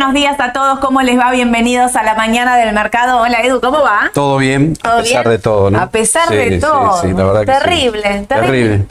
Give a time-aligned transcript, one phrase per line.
[0.00, 1.30] Buenos días a todos, ¿cómo les va?
[1.30, 3.20] Bienvenidos a la mañana del mercado.
[3.20, 4.10] Hola Edu, ¿cómo va?
[4.14, 5.78] Todo bien, a pesar de todo, ¿no?
[5.78, 7.02] A pesar de todo.
[7.02, 8.86] Sí, la verdad terrible, que terrible, terrible.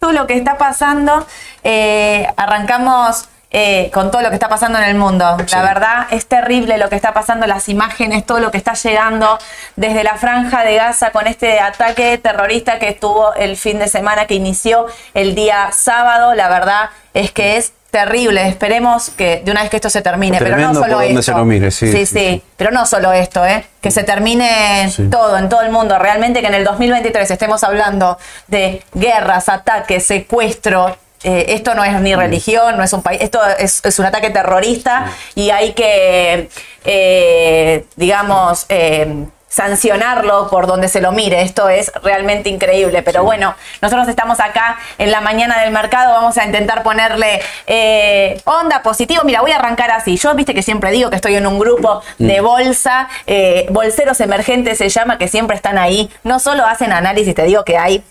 [0.00, 1.26] Todo lo que está pasando,
[1.62, 5.36] eh, arrancamos eh, con todo lo que está pasando en el mundo.
[5.52, 9.38] La verdad es terrible lo que está pasando, las imágenes, todo lo que está llegando
[9.76, 14.24] desde la franja de Gaza con este ataque terrorista que estuvo el fin de semana,
[14.24, 16.34] que inició el día sábado.
[16.34, 18.46] La verdad es que es terrible.
[18.46, 21.22] Esperemos que de una vez que esto se termine, pero no solo esto.
[21.22, 22.42] se lo mire, sí, sí, sí, sí, sí.
[22.56, 23.64] pero no solo esto, ¿eh?
[23.80, 25.98] que se termine todo en todo el mundo.
[25.98, 30.96] Realmente que en el 2023 estemos hablando de guerras, ataques, secuestro.
[31.22, 34.28] eh, esto no es ni religión, no es un país, esto es, es un ataque
[34.30, 36.50] terrorista y hay que,
[36.84, 39.24] eh, digamos, eh,
[39.56, 41.40] sancionarlo por donde se lo mire.
[41.40, 43.02] Esto es realmente increíble.
[43.02, 46.12] Pero bueno, nosotros estamos acá en la mañana del mercado.
[46.12, 49.22] Vamos a intentar ponerle eh, onda positivo.
[49.24, 50.18] Mira, voy a arrancar así.
[50.18, 54.76] Yo, viste que siempre digo que estoy en un grupo de bolsa, eh, bolseros emergentes
[54.76, 56.10] se llama, que siempre están ahí.
[56.22, 58.04] No solo hacen análisis, te digo que hay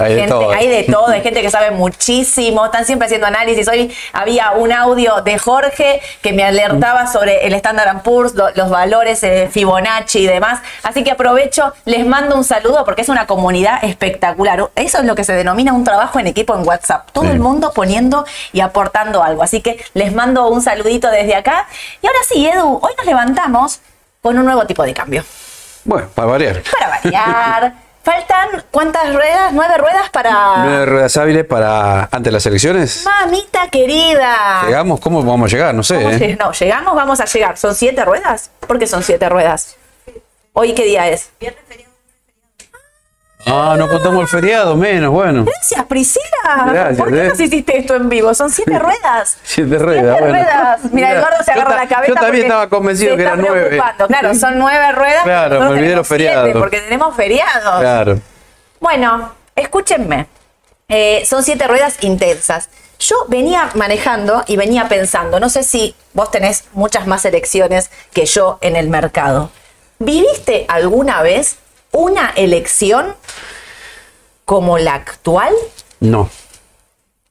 [0.00, 0.50] Hay de todo.
[0.50, 3.68] hay de todo, hay gente que sabe muchísimo, están siempre haciendo análisis.
[3.68, 8.70] Hoy había un audio de Jorge que me alertaba sobre el Standard Poor's, lo- los
[8.70, 10.60] valores eh, Fibonacci y demás.
[10.82, 14.70] Así que aprovecho, les mando un saludo porque es una comunidad espectacular.
[14.74, 17.10] Eso es lo que se denomina un trabajo en equipo en WhatsApp.
[17.12, 17.30] Todo Sí.
[17.30, 19.42] el mundo poniendo y aportando algo.
[19.42, 21.66] Así que les mando un saludito desde acá.
[22.02, 23.80] Y ahora sí, Edu, hoy nos levantamos
[24.22, 25.24] con un nuevo tipo de cambio.
[25.84, 26.62] Bueno, para variar.
[26.78, 27.74] Para variar.
[28.10, 29.52] Faltan, ¿cuántas ruedas?
[29.52, 30.64] Nueve ruedas para...
[30.64, 33.04] Nueve ruedas hábiles para antes de las elecciones.
[33.04, 34.64] Mamita querida.
[34.66, 34.98] ¿Llegamos?
[34.98, 35.72] ¿Cómo vamos a llegar?
[35.76, 35.94] No sé.
[35.94, 36.36] ¿Cómo ¿eh?
[36.36, 37.56] No, llegamos, vamos a llegar.
[37.56, 38.50] ¿Son siete ruedas?
[38.66, 39.76] ¿Por qué son siete ruedas?
[40.54, 41.30] ¿Hoy qué día es?
[43.46, 45.44] Ah, no contamos el feriado, menos, bueno.
[45.44, 46.64] Gracias, Priscila.
[46.66, 47.28] Gracias, ¿Por qué ¿eh?
[47.28, 48.34] nos hiciste esto en vivo?
[48.34, 49.38] Son siete ruedas.
[49.42, 50.32] Siete ruedas, Siete bueno.
[50.34, 50.80] ruedas.
[50.92, 52.08] Mira, Eduardo se agarra ta- la cabeza.
[52.14, 53.80] yo también estaba convencido que eran nueve.
[54.08, 55.24] Claro, son nueve ruedas.
[55.24, 56.50] Claro, me olvidé los feriados.
[56.58, 57.80] porque tenemos feriados.
[57.80, 58.20] Claro.
[58.78, 60.26] Bueno, escúchenme.
[60.88, 62.68] Eh, son siete ruedas intensas.
[62.98, 68.26] Yo venía manejando y venía pensando, no sé si vos tenés muchas más elecciones que
[68.26, 69.50] yo en el mercado.
[69.98, 71.56] ¿Viviste alguna vez
[71.92, 73.14] una elección
[74.44, 75.52] como la actual?
[76.00, 76.28] No.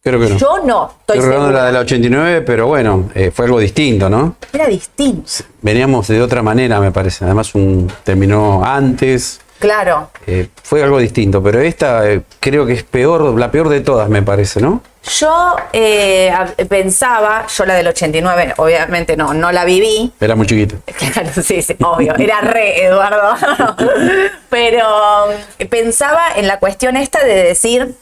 [0.02, 0.38] Creo que no.
[0.38, 1.60] Yo no, estoy Estoy recordando segura.
[1.62, 4.36] la de la 89, pero bueno, eh, fue algo distinto, ¿no?
[4.54, 5.30] Era distinto.
[5.62, 7.26] Veníamos de otra manera, me parece.
[7.26, 9.42] Además, un, terminó antes.
[9.60, 10.10] Claro.
[10.26, 14.08] eh, fue algo distinto, pero esta eh, creo que es peor, la peor de todas,
[14.08, 14.82] me parece, ¿no?
[15.04, 16.32] Yo eh,
[16.68, 20.76] pensaba, yo la del 89, obviamente no, no la viví, Era muy chiquito.
[21.14, 22.16] Claro, sí, sí, obvio.
[22.18, 23.36] Era re, Eduardo.
[24.50, 27.96] Pero um, pensaba en la cuestión esta de decir,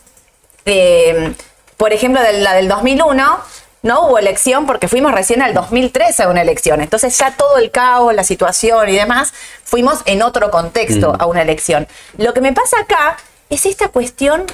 [0.66, 1.34] eh,
[1.78, 3.40] por ejemplo, de la del 2001,
[3.84, 6.82] no hubo elección porque fuimos recién al 2013 a una elección.
[6.82, 9.34] Entonces ya todo el caos, la situación y demás,
[9.64, 11.88] fuimos en otro contexto a una elección.
[12.18, 13.18] Lo que me pasa acá
[13.50, 14.46] es esta cuestión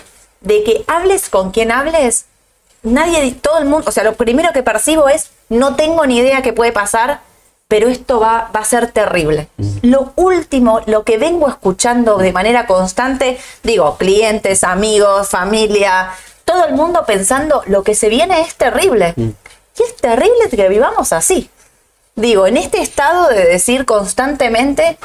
[0.41, 2.25] de que hables con quien hables,
[2.83, 6.41] nadie, todo el mundo, o sea, lo primero que percibo es, no tengo ni idea
[6.41, 7.21] qué puede pasar,
[7.68, 9.47] pero esto va, va a ser terrible.
[9.81, 16.12] Lo último, lo que vengo escuchando de manera constante, digo, clientes, amigos, familia,
[16.45, 19.13] todo el mundo pensando, lo que se viene es terrible.
[19.18, 21.50] Y es terrible que vivamos así.
[22.15, 25.00] Digo, en este estado de decir constantemente,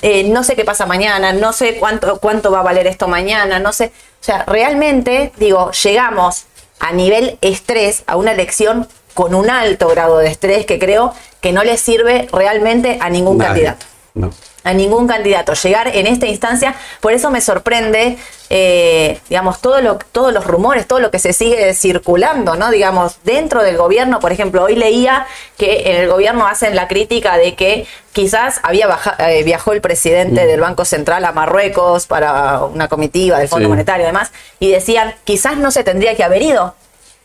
[0.00, 3.58] eh, no sé qué pasa mañana, no sé cuánto, cuánto va a valer esto mañana,
[3.58, 3.92] no sé.
[4.20, 6.44] O sea, realmente, digo, llegamos
[6.82, 11.52] a nivel estrés a una elección con un alto grado de estrés que creo que
[11.52, 13.48] no le sirve realmente a ningún Nadie.
[13.48, 14.30] candidato No.
[14.64, 15.54] A ningún candidato.
[15.54, 18.16] Llegar en esta instancia, por eso me sorprende,
[18.50, 22.70] eh, digamos, todo lo, todos los rumores, todo lo que se sigue circulando, ¿no?
[22.70, 25.26] Digamos, dentro del gobierno, por ejemplo, hoy leía
[25.58, 29.80] que en el gobierno hacen la crítica de que quizás había baja- eh, viajó el
[29.80, 33.70] presidente del Banco Central a Marruecos para una comitiva del Fondo Sí.
[33.70, 36.74] Monetario y demás, y decían, quizás no se tendría que haber ido.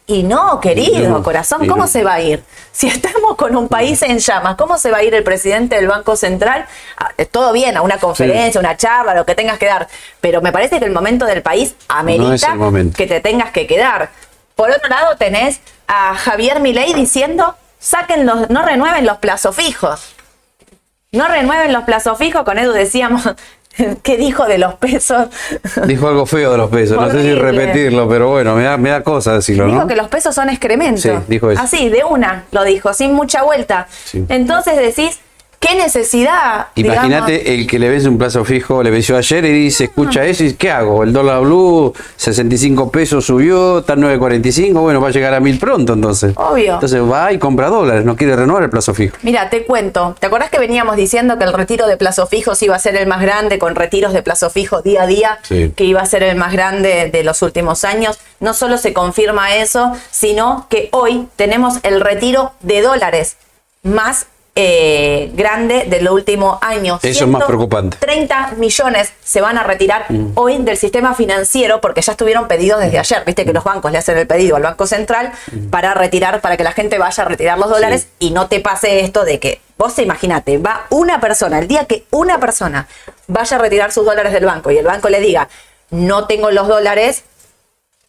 [0.10, 2.42] Y no, querido corazón, ¿cómo se va a ir?
[2.72, 5.88] Si estamos con un país en llamas, ¿cómo se va a ir el presidente del
[5.88, 6.66] Banco Central?
[6.98, 9.90] Ah, eh, Todo bien, a una conferencia, una charla, lo que tengas que dar,
[10.22, 14.10] pero me parece que el momento del país amerita No que te tengas que quedar.
[14.56, 20.14] Por otro lado, tenés a Javier Milei diciendo, saquen los, no renueven los plazos fijos.
[21.12, 23.24] No renueven los plazos fijos, con Edu decíamos,
[24.04, 25.28] ¿qué dijo de los pesos?
[25.88, 28.90] Dijo algo feo de los pesos, no sé si repetirlo, pero bueno, me da, me
[28.90, 29.88] da cosa decirlo, Dijo ¿no?
[29.88, 31.02] que los pesos son excremento.
[31.02, 31.62] Sí, dijo eso.
[31.62, 33.88] Así, de una, lo dijo, sin mucha vuelta.
[34.06, 34.26] Sí.
[34.30, 35.20] Entonces decís,
[35.60, 36.68] ¿Qué necesidad?
[36.76, 40.44] Imagínate el que le vence un plazo fijo, le venció ayer y dice, escucha eso
[40.44, 41.04] y ¿qué hago?
[41.04, 45.60] El dólar blue, 65 pesos subió, está en 9.45, bueno, va a llegar a 1000
[45.60, 46.34] pronto entonces.
[46.36, 46.76] Obvio.
[46.76, 49.18] Entonces va y compra dólares, no quiere renovar el plazo fijo.
[49.24, 50.16] Mira, te cuento.
[50.20, 53.08] ¿Te acordás que veníamos diciendo que el retiro de plazo fijos iba a ser el
[53.08, 55.40] más grande con retiros de plazo fijo día a día?
[55.42, 55.74] Sí.
[55.76, 58.20] Que iba a ser el más grande de los últimos años.
[58.40, 63.38] No solo se confirma eso, sino que hoy tenemos el retiro de dólares
[63.84, 64.28] más
[64.60, 67.00] eh, grande del último año.
[67.04, 67.98] Eso es más preocupante.
[67.98, 72.98] 30 millones se van a retirar hoy del sistema financiero porque ya estuvieron pedidos desde
[72.98, 73.24] ayer.
[73.24, 75.32] Viste que los bancos le hacen el pedido al Banco Central
[75.70, 79.02] para retirar, para que la gente vaya a retirar los dólares y no te pase
[79.02, 82.88] esto de que vos imagínate, va una persona, el día que una persona
[83.28, 85.50] vaya a retirar sus dólares del banco y el banco le diga,
[85.92, 87.24] no tengo los dólares,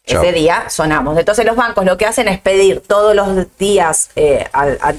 [0.05, 1.17] Ese día sonamos.
[1.19, 4.47] Entonces los bancos lo que hacen es pedir todos los días eh,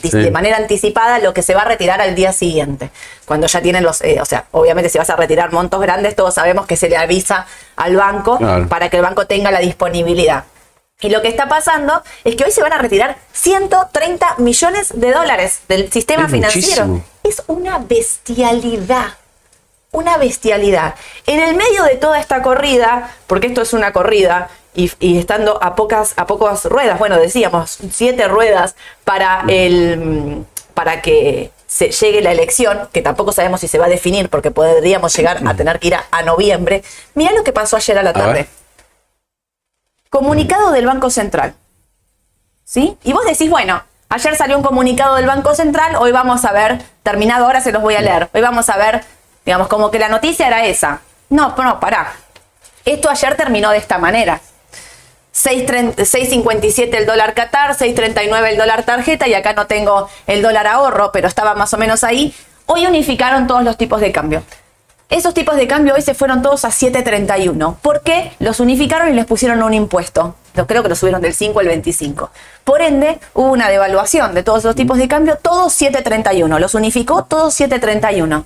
[0.02, 0.10] Sí.
[0.18, 2.90] de manera anticipada lo que se va a retirar al día siguiente.
[3.24, 6.34] Cuando ya tienen los, eh, o sea, obviamente si vas a retirar montos grandes, todos
[6.34, 8.68] sabemos que se le avisa al banco Claro.
[8.68, 10.44] para que el banco tenga la disponibilidad.
[11.00, 15.12] Y lo que está pasando es que hoy se van a retirar 130 millones de
[15.12, 16.86] dólares del sistema Es financiero.
[16.86, 17.04] muchísimo.
[17.24, 19.14] Es una bestialidad
[19.92, 20.94] una bestialidad.
[21.26, 25.62] En el medio de toda esta corrida, porque esto es una corrida, y, y estando
[25.62, 30.44] a pocas, a pocas ruedas, bueno, decíamos, siete ruedas para el
[30.74, 34.50] para que se llegue la elección, que tampoco sabemos si se va a definir, porque
[34.50, 36.82] podríamos llegar a tener que ir a, a noviembre.
[37.14, 38.48] Mirá lo que pasó ayer a la tarde.
[40.08, 41.54] Comunicado del Banco Central.
[42.64, 42.96] ¿Sí?
[43.04, 46.80] Y vos decís, bueno, ayer salió un comunicado del Banco Central, hoy vamos a ver,
[47.02, 49.04] terminado ahora se los voy a leer, hoy vamos a ver,
[49.44, 51.00] digamos, como que la noticia era esa.
[51.28, 52.12] No, no, pará.
[52.84, 54.40] Esto ayer terminó de esta manera.
[55.34, 60.66] 6.30 6.57 el dólar Qatar, 6.39 el dólar tarjeta y acá no tengo el dólar
[60.66, 62.34] ahorro, pero estaba más o menos ahí.
[62.66, 64.42] Hoy unificaron todos los tipos de cambio.
[65.08, 67.76] Esos tipos de cambio hoy se fueron todos a 7.31.
[67.82, 68.32] ¿Por qué?
[68.38, 70.36] Los unificaron y les pusieron un impuesto.
[70.54, 72.30] Yo creo que lo subieron del 5 al 25.
[72.62, 76.60] Por ende, hubo una devaluación de todos los tipos de cambio, todos 7.31.
[76.60, 78.44] Los unificó todos 7.31.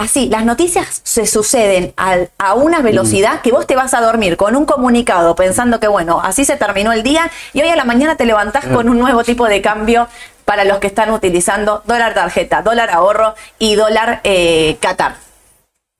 [0.00, 4.36] Así, las noticias se suceden al- a una velocidad que vos te vas a dormir
[4.36, 7.82] con un comunicado pensando que, bueno, así se terminó el día y hoy a la
[7.84, 10.06] mañana te levantás con un nuevo tipo de cambio
[10.44, 15.16] para los que están utilizando dólar tarjeta, dólar ahorro y dólar eh, Qatar.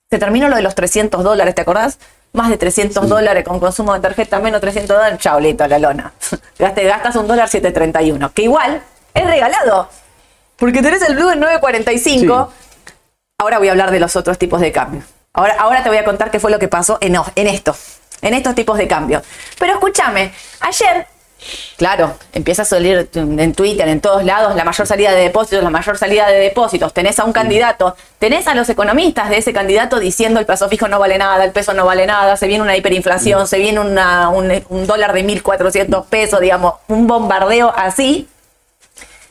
[0.09, 1.99] Se terminó lo de los 300 dólares, ¿te acordás?
[2.31, 5.77] Más de 300 dólares con consumo de tarjeta, menos 300 dólares, chao, listo, a la
[5.77, 6.13] lona.
[6.57, 8.81] Gastas un dólar 7.31, que igual
[9.13, 9.89] es regalado.
[10.55, 12.47] Porque tenés el blue en 9.45.
[13.39, 15.01] Ahora voy a hablar de los otros tipos de cambio.
[15.33, 17.15] Ahora, ahora te voy a contar qué fue lo que pasó en,
[17.47, 17.75] esto,
[18.21, 19.21] en estos tipos de cambio.
[19.57, 21.07] Pero escúchame, ayer,
[21.77, 25.69] claro, empieza a salir en Twitter, en todos lados, la mayor salida de depósitos, la
[25.69, 26.93] mayor salida de depósitos.
[26.93, 30.89] Tenés a un candidato, tenés a los economistas de ese candidato diciendo el plazo fijo
[30.89, 34.27] no vale nada, el peso no vale nada, se viene una hiperinflación, se viene una-
[34.29, 38.27] un, un dólar de 1.400 pesos, digamos, un bombardeo así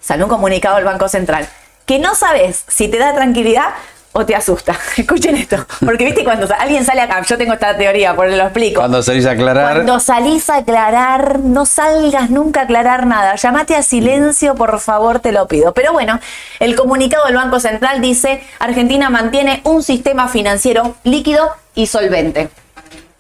[0.01, 1.47] salió un comunicado del Banco Central
[1.85, 3.71] que no sabes si te da tranquilidad
[4.13, 4.77] o te asusta.
[4.97, 8.45] Escuchen esto, porque viste cuando alguien sale acá, yo tengo esta teoría, por eso lo
[8.45, 8.81] explico.
[8.81, 13.35] Cuando salís a aclarar, Cuando salís a aclarar, no salgas nunca a aclarar nada.
[13.37, 15.73] Llamate a silencio, por favor, te lo pido.
[15.75, 16.21] Pero bueno,
[16.61, 22.49] el comunicado del Banco Central dice, Argentina mantiene un sistema financiero líquido y solvente.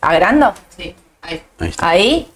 [0.00, 0.54] ¿Agrando?
[0.76, 1.42] Sí, ahí.
[1.58, 1.88] Ahí está.
[1.88, 2.28] Ahí.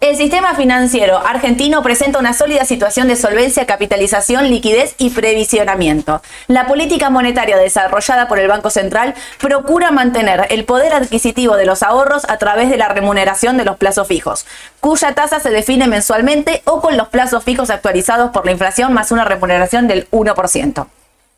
[0.00, 6.22] El sistema financiero argentino presenta una sólida situación de solvencia, capitalización, liquidez y previsionamiento.
[6.46, 11.82] La política monetaria desarrollada por el Banco Central procura mantener el poder adquisitivo de los
[11.82, 14.46] ahorros a través de la remuneración de los plazos fijos,
[14.80, 19.10] cuya tasa se define mensualmente o con los plazos fijos actualizados por la inflación más
[19.10, 20.86] una remuneración del 1%.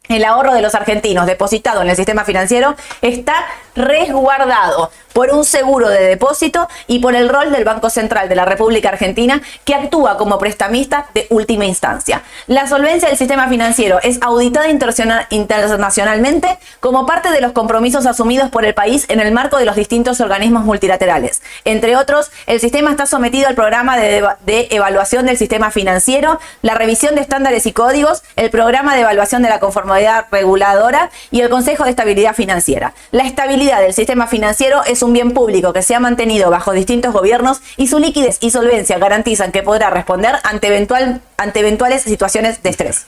[0.09, 3.35] El ahorro de los argentinos depositado en el sistema financiero está
[3.75, 8.45] resguardado por un seguro de depósito y por el rol del Banco Central de la
[8.45, 12.23] República Argentina que actúa como prestamista de última instancia.
[12.47, 18.67] La solvencia del sistema financiero es auditada internacionalmente como parte de los compromisos asumidos por
[18.67, 21.41] el país en el marco de los distintos organismos multilaterales.
[21.65, 26.75] Entre otros, el sistema está sometido al programa de, de evaluación del sistema financiero, la
[26.75, 29.96] revisión de estándares y códigos, el programa de evaluación de la conformidad
[30.31, 32.95] reguladora y el Consejo de Estabilidad Financiera.
[33.11, 37.13] La estabilidad del sistema financiero es un bien público que se ha mantenido bajo distintos
[37.13, 42.63] gobiernos y su liquidez y solvencia garantizan que podrá responder ante, eventual, ante eventuales situaciones
[42.63, 43.07] de estrés.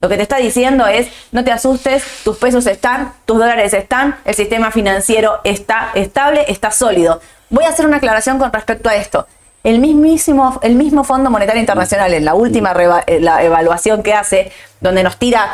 [0.00, 4.16] Lo que te está diciendo es, no te asustes, tus pesos están, tus dólares están,
[4.24, 7.20] el sistema financiero está estable, está sólido.
[7.50, 9.26] Voy a hacer una aclaración con respecto a esto.
[9.64, 12.74] El mismísimo, el mismo Fondo Monetario Internacional en la última
[13.06, 15.50] eh, la evaluación que hace, donde nos tira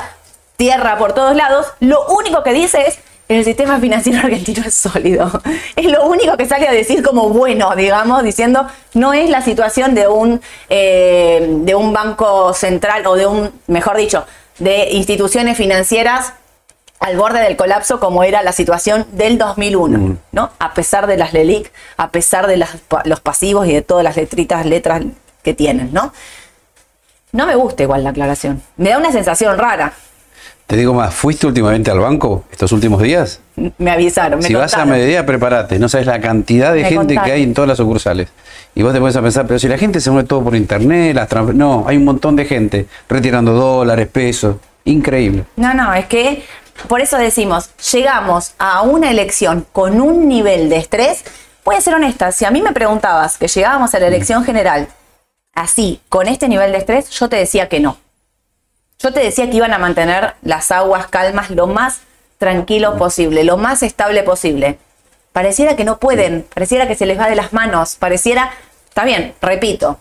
[0.56, 5.30] tierra por todos lados, lo único que dice es el sistema financiero argentino es sólido.
[5.76, 9.94] Es lo único que sale a decir como bueno, digamos, diciendo no es la situación
[9.94, 14.26] de un eh, de un banco central o de un, mejor dicho,
[14.58, 16.34] de instituciones financieras
[17.04, 20.50] al borde del colapso como era la situación del 2001, ¿no?
[20.58, 24.16] A pesar de las LELIC, a pesar de las los pasivos y de todas las
[24.16, 25.02] letritas, letras
[25.42, 26.12] que tienen, ¿no?
[27.32, 28.62] No me gusta igual la aclaración.
[28.78, 29.92] Me da una sensación rara.
[30.66, 33.40] Te digo más, ¿fuiste últimamente al banco estos últimos días?
[33.76, 35.78] Me avisaron, me si vas a mediodía, prepárate.
[35.78, 37.24] No sabes la cantidad de Me gente contaron.
[37.24, 38.28] que hay en todas las sucursales.
[38.74, 41.14] Y vos te pones a pensar, pero si la gente se mueve todo por internet,
[41.14, 44.56] las trans- No, hay un montón de gente retirando dólares, pesos.
[44.86, 45.44] Increíble.
[45.56, 46.42] No, no, es que
[46.88, 51.24] por eso decimos, llegamos a una elección con un nivel de estrés.
[51.64, 54.88] Voy a ser honesta, si a mí me preguntabas que llegábamos a la elección general
[55.54, 57.98] así, con este nivel de estrés, yo te decía que no.
[58.98, 62.00] Yo te decía que iban a mantener las aguas calmas lo más
[62.38, 64.78] tranquilo posible, lo más estable posible.
[65.32, 68.50] Pareciera que no pueden, pareciera que se les va de las manos, pareciera,
[68.88, 69.98] está bien, repito,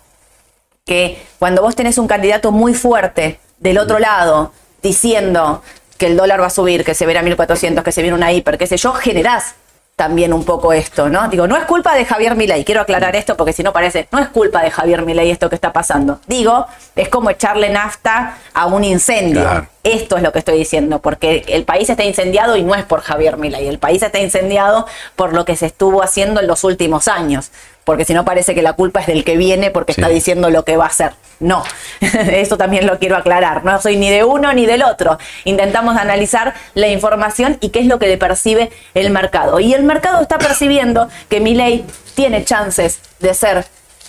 [0.86, 4.52] que cuando vos tenés un candidato muy fuerte del otro lado
[4.82, 5.64] diciendo
[5.98, 8.58] que el dólar va a subir, que se verá 1400, que se viene una hiper,
[8.58, 9.56] qué sé yo, generás
[9.96, 11.28] también un poco esto, ¿no?
[11.28, 14.18] Digo, no es culpa de Javier Milei, quiero aclarar esto porque si no parece, no
[14.20, 16.20] es culpa de Javier Milei esto que está pasando.
[16.26, 19.42] Digo, es como echarle nafta a un incendio.
[19.42, 19.68] Claro.
[19.84, 23.02] Esto es lo que estoy diciendo, porque el país está incendiado y no es por
[23.02, 27.08] Javier Milei, el país está incendiado por lo que se estuvo haciendo en los últimos
[27.08, 27.52] años,
[27.84, 30.02] porque si no parece que la culpa es del que viene porque Sí.
[30.02, 31.14] está diciendo lo que va a hacer.
[31.40, 31.64] No,
[32.02, 35.18] eso también lo quiero aclarar, no soy ni de uno ni del otro.
[35.44, 39.60] Intentamos analizar la información y qué es lo que le percibe el mercado.
[39.60, 41.86] Y el mercado está percibiendo que Milei
[42.16, 43.66] tiene chances de ser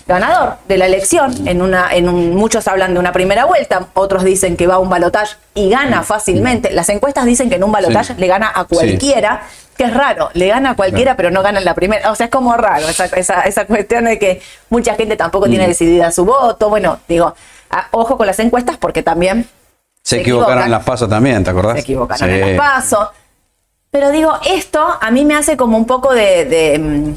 [0.07, 1.47] ganador de la elección.
[1.47, 4.79] En una, en un- muchos hablan de una primera vuelta, otros dicen que va a
[4.79, 6.71] un balotaje y gana fácilmente.
[6.71, 8.19] Las encuestas dicen que en un balotaje Sí.
[8.19, 9.41] le gana a cualquiera,
[9.77, 12.11] que es raro, le gana a cualquiera, pero no gana en la primera.
[12.11, 15.49] O sea, es como raro esa, esa, esa cuestión de que mucha gente tampoco Mm.
[15.49, 16.69] tiene decidida su voto.
[16.69, 17.35] Bueno, digo,
[17.69, 19.47] a- ojo con las encuestas porque también
[20.01, 20.65] Se, Se equivocaron equivocan.
[20.67, 21.73] en las pasos también, ¿te acordás?
[21.73, 22.35] se equivocaron Sí.
[22.35, 23.09] en los pasos.
[23.89, 27.13] Pero digo, esto a mí me hace como un poco de, de, mm,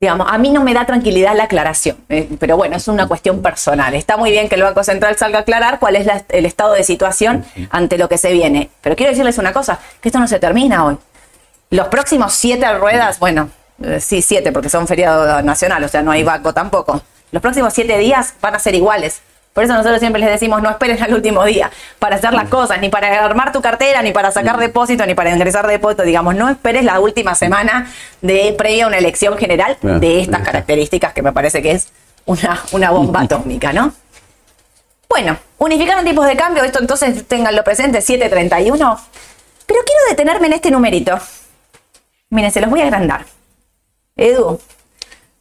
[0.00, 3.40] digamos, a mí no me da tranquilidad la aclaración, eh, pero bueno, es una cuestión
[3.40, 3.94] personal.
[3.94, 6.74] Está muy bien que el Banco Central salga a aclarar cuál es la- el estado
[6.74, 8.70] de situación ante lo que se viene.
[8.82, 10.98] Pero quiero decirles una cosa, que esto no se termina hoy.
[11.70, 13.50] Los próximos siete ruedas, bueno,
[13.82, 17.02] eh, sí, siete, porque son feriado nacional, o sea, no hay banco tampoco.
[17.32, 19.20] Los próximos siete días van a ser iguales.
[19.52, 22.78] Por eso nosotros siempre les decimos, no esperen al último día para hacer las cosas,
[22.78, 26.02] ni para armar tu cartera, ni para sacar depósito, ni para ingresar depósito.
[26.02, 30.42] Digamos, no esperes la última semana de previa a una elección general Claro, de estas
[30.42, 31.88] características que me parece que es
[32.26, 33.94] una, una bomba atómica, ¿no?
[35.08, 39.00] Bueno, unificaron tipos de cambio, esto entonces tenganlo presente, 731.
[39.64, 41.18] Pero quiero detenerme en este numerito.
[42.30, 43.24] Miren, se los voy a agrandar.
[44.16, 44.58] Edu,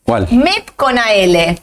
[0.03, 0.27] ¿Cuál?
[0.31, 1.59] MEP con AL,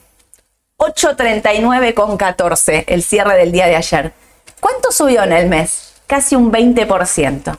[0.76, 4.12] 839 con 14, el cierre del día de ayer.
[4.60, 5.94] ¿Cuánto subió en el mes?
[6.06, 7.56] Casi un 20%.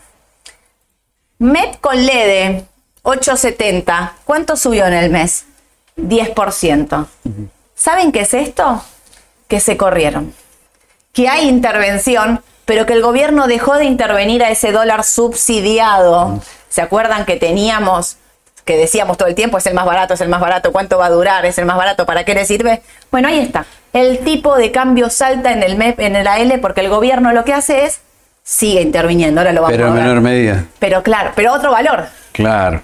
[1.39, 2.63] MEP con LED,
[3.03, 5.45] 870, ¿cuánto subió en el mes?
[5.97, 7.07] 10%.
[7.75, 8.83] ¿Saben qué es esto?
[9.47, 10.33] Que se corrieron.
[11.11, 16.41] Que hay intervención, pero que el gobierno dejó de intervenir a ese dólar subsidiado.
[16.73, 18.17] ¿Se acuerdan que teníamos,
[18.65, 21.05] que decíamos todo el tiempo, es el más barato, es el más barato, cuánto va
[21.05, 22.81] a durar, es el más barato, para qué le sirve?
[23.11, 23.67] Bueno, ahí está.
[23.93, 27.45] El tipo de cambio salta en el MEP, en el AL, porque el gobierno lo
[27.45, 28.01] que hace es,
[28.41, 30.65] sigue interviniendo, ahora lo vamos Pero a en menor medida.
[30.79, 32.81] Pero claro, pero otro valor Claro.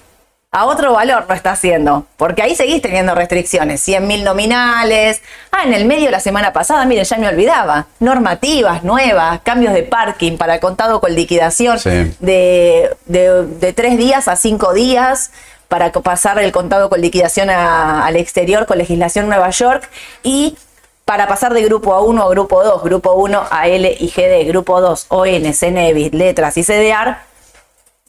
[0.51, 5.22] A otro valor lo está haciendo, porque ahí seguís teniendo restricciones, 100 mil nominales.
[5.51, 9.84] Ah, en el medio la semana pasada, miren, ya me olvidaba, normativas nuevas, cambios de
[9.84, 12.15] parking para contado con liquidación Sí.
[12.20, 15.32] de, de- de tres días a cinco días
[15.68, 19.88] para pasar el contado con liquidación a- al exterior con legislación Nueva York
[20.24, 20.58] y
[21.06, 24.82] para pasar de grupo A1 a grupo 2, grupo 1 a L y GD, grupo
[24.82, 27.18] 2 ON, CNEBIT, letras y CDR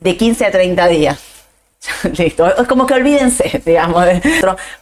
[0.00, 1.18] de 15 a 30 días.
[2.16, 4.04] Listo, es como que olvídense, digamos.
[4.04, 4.20] de-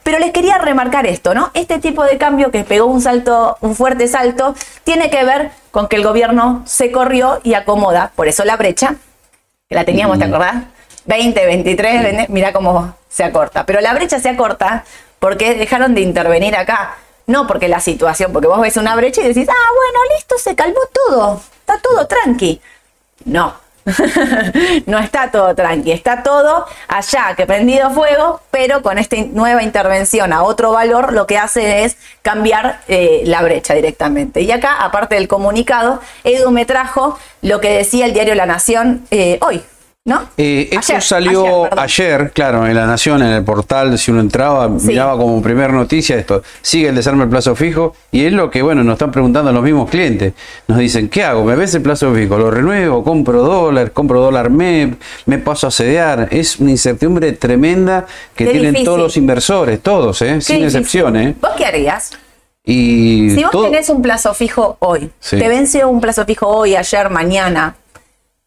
[0.03, 1.51] Pero les quería remarcar esto, ¿no?
[1.55, 5.89] Este tipo de cambio que pegó un salto, un fuerte salto, tiene que ver con
[5.89, 8.13] que el gobierno se corrió y acomoda.
[8.17, 8.97] Por eso la brecha,
[9.69, 10.65] que la teníamos, ¿te acordás?
[11.07, 13.65] 20, 23, 20, mira cómo se acorta.
[13.65, 14.85] Pero la brecha se acorta
[15.19, 16.97] porque dejaron de intervenir acá.
[17.27, 20.55] No porque la situación, porque vos ves una brecha y decís, ah, bueno, listo, se
[20.57, 22.61] calmó todo, está todo tranqui.
[23.27, 23.55] No,
[24.87, 30.33] no está todo tranqui, está todo allá que prendido fuego, pero con esta nueva intervención
[30.33, 34.41] a otro valor lo que hace es cambiar eh, la brecha directamente.
[34.43, 39.07] Y acá, aparte del comunicado, Edu me trajo lo que decía el diario La Nación
[39.11, 39.63] eh, hoy.
[40.09, 40.23] ¿No?
[40.39, 45.19] Eh, esto salió ayer, claro, en La Nación, en el portal, si uno entraba, miraba
[45.19, 48.83] como primera noticia esto, sigue el desarme el plazo fijo, y es lo que, bueno,
[48.83, 50.33] nos están preguntando los mismos clientes.
[50.67, 51.45] Nos dicen, ¿qué hago?
[51.45, 52.39] ¿Me ves el plazo fijo?
[52.39, 53.05] ¿Lo renuevo?
[53.05, 53.93] ¿Compro dólar?
[53.93, 54.99] ¿Compro dólar MEP?
[55.27, 56.29] ¿Me paso a sedear?
[56.31, 60.41] Es una incertidumbre tremenda que tienen todos los inversores, todos, ¿eh?
[60.41, 61.17] sin excepción.
[61.17, 61.35] ¿eh?
[61.39, 62.13] ¿Vos qué harías?
[62.65, 67.11] Y si vos tenés un plazo fijo hoy, te vence un plazo fijo hoy, ayer,
[67.11, 67.77] mañana,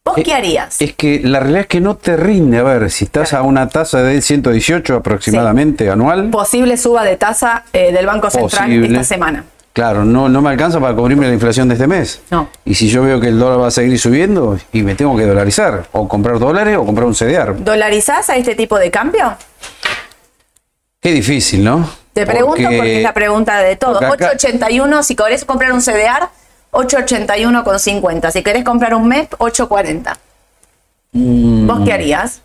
[0.04, 0.82] ¿Vos qué harías?
[0.82, 2.58] Es que la realidad es que no te rinde.
[2.58, 6.32] A ver, si estás a una tasa de 118 aproximadamente anual.
[6.32, 9.46] Posible suba de tasa eh, del Banco Central esta semana.
[9.74, 12.22] Claro, no, no me alcanza para cubrirme la inflación de este mes.
[12.32, 12.50] No.
[12.66, 15.26] Y si yo veo que el dólar va a seguir subiendo y me tengo que
[15.26, 17.64] dolarizar, o comprar dólares o comprar un CDR.
[17.64, 19.38] ¿Dolarizás a este tipo de cambio?
[21.00, 21.90] Qué difícil, ¿no?
[22.14, 24.00] Te pregunto porque, es la pregunta de todo.
[24.00, 26.28] 881, si querés comprar un CDR,
[26.72, 28.32] 881,50.
[28.32, 30.18] Si querés comprar un MEP, 840.
[31.14, 31.68] Mm.
[31.68, 32.42] ¿Vos qué harías?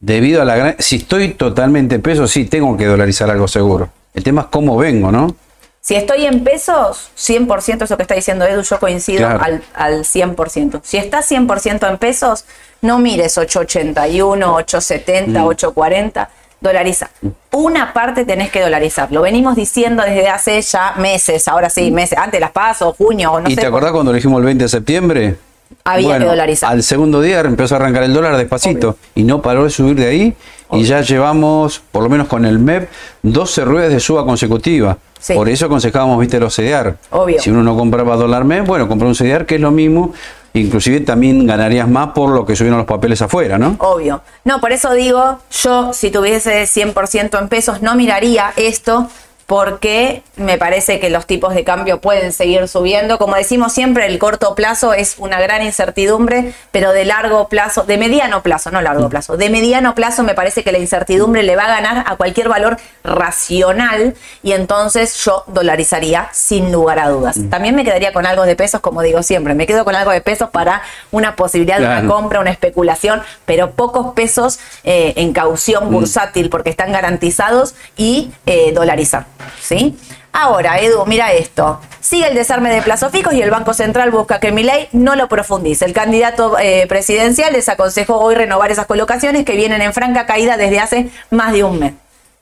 [0.00, 0.76] Debido a la gran...
[0.78, 3.90] Si estoy totalmente en pesos, sí, tengo que dolarizar algo seguro.
[4.14, 5.34] El tema es cómo vengo, ¿no?
[5.80, 10.80] Si estoy en pesos, 100% eso que está diciendo Edu, yo coincido al, al 100%.
[10.82, 12.44] Si estás 100% en pesos,
[12.82, 17.10] no mires 881, 870, 840 dolariza.
[17.52, 19.10] Una parte tenés que dolarizar.
[19.12, 23.40] Lo venimos diciendo desde hace ya meses, ahora sí, meses, antes las paso, junio o
[23.40, 25.36] no ¿Y te acordás cuando lo dijimos el 20 de septiembre?
[25.84, 26.70] Había que dolarizar.
[26.70, 30.06] Al segundo día empezó a arrancar el dólar despacito y no paró de subir de
[30.06, 30.36] ahí
[30.72, 32.88] y ya llevamos, por lo menos con el MEP,
[33.22, 34.98] 12 ruedas de suba consecutiva.
[35.34, 36.96] Por eso aconsejábamos, viste, los CDR.
[37.10, 37.40] Obvio.
[37.40, 40.12] Si uno no compraba dólar MEP, bueno, compró un CDR que es lo mismo
[40.54, 43.76] inclusive también ganarías más por lo que subieron los papeles afuera, ¿no?
[43.78, 44.22] Obvio.
[44.44, 49.08] No, por eso digo, yo si tuviese 100% en pesos no miraría esto
[49.48, 53.16] porque me parece que los tipos de cambio pueden seguir subiendo.
[53.16, 57.96] Como decimos siempre, el corto plazo es una gran incertidumbre, pero de largo plazo, de
[57.96, 61.64] mediano plazo, no largo plazo, de mediano plazo me parece que la incertidumbre le va
[61.64, 67.38] a ganar a cualquier valor racional y entonces yo dolarizaría sin lugar a dudas.
[67.38, 67.48] Mm.
[67.48, 70.20] También me quedaría con algo de pesos, como digo siempre, me quedo con algo de
[70.20, 75.86] pesos para una posibilidad de una compra, una especulación, pero pocos pesos eh, en caución
[75.86, 75.90] mm.
[75.90, 79.37] bursátil porque están garantizados y eh, dolarizar.
[79.60, 79.96] ¿Sí?
[80.32, 81.80] Ahora, Edu, mira esto.
[82.00, 85.16] Sigue el desarme de plazos fijos y el Banco Central busca que mi ley no
[85.16, 85.84] lo profundice.
[85.84, 90.56] El candidato eh, presidencial les aconsejó hoy renovar esas colocaciones que vienen en franca caída
[90.56, 91.92] desde hace más de un mes.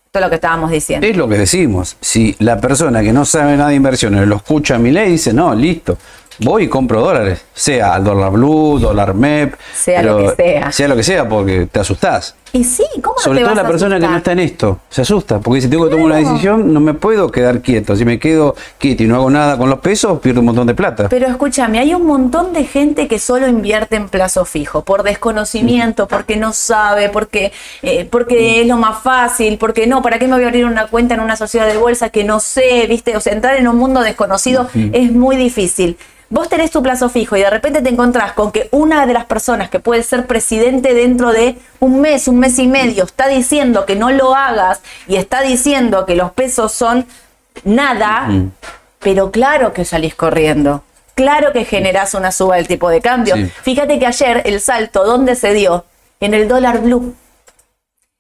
[0.07, 1.07] Esto es lo que estábamos diciendo.
[1.07, 1.97] Es lo que decimos.
[2.01, 5.33] Si la persona que no sabe nada de inversiones lo escucha a mi ley, dice,
[5.33, 5.99] no, listo,
[6.41, 7.45] voy y compro dólares.
[7.55, 9.55] Sea al dólar blue, dólar MEP.
[9.75, 10.73] Sea lo que sea.
[10.73, 12.35] Sea lo que sea, porque te asustás.
[12.53, 15.61] Y sí, ¿cómo Sobre todo la persona que no está en esto, se asusta, porque
[15.61, 17.97] si tengo que tomar una decisión, no me puedo quedar quieto.
[17.97, 20.75] Si me quedo quieto y no hago nada con los pesos, pierdo un montón de
[20.75, 21.09] plata.
[21.09, 26.09] Pero escúchame, hay un montón de gente que solo invierte en plazo fijo, por desconocimiento,
[26.09, 30.35] porque no sabe, porque, eh, porque es lo más fácil, porque no, ¿para qué me
[30.35, 33.17] voy a abrir una cuenta en una sociedad de bolsa que no sé, viste?
[33.17, 35.97] O sea, entrar en un mundo desconocido es muy difícil
[36.29, 39.27] vos tenés tu plazo fijo y de repente te encontrás con que una de las
[39.27, 43.87] personas que puede ser presidente dentro de un mes, un mes y medio, está diciendo
[43.87, 47.07] que no lo hagas y está diciendo que los pesos son
[47.65, 48.29] nada,
[49.01, 50.83] pero claro que salís corriendo.
[51.15, 53.37] Claro que generás una suba del tipo de cambio.
[53.63, 55.87] Fíjate que ayer el salto, ¿dónde se dio?
[56.21, 57.15] En el dólar blue.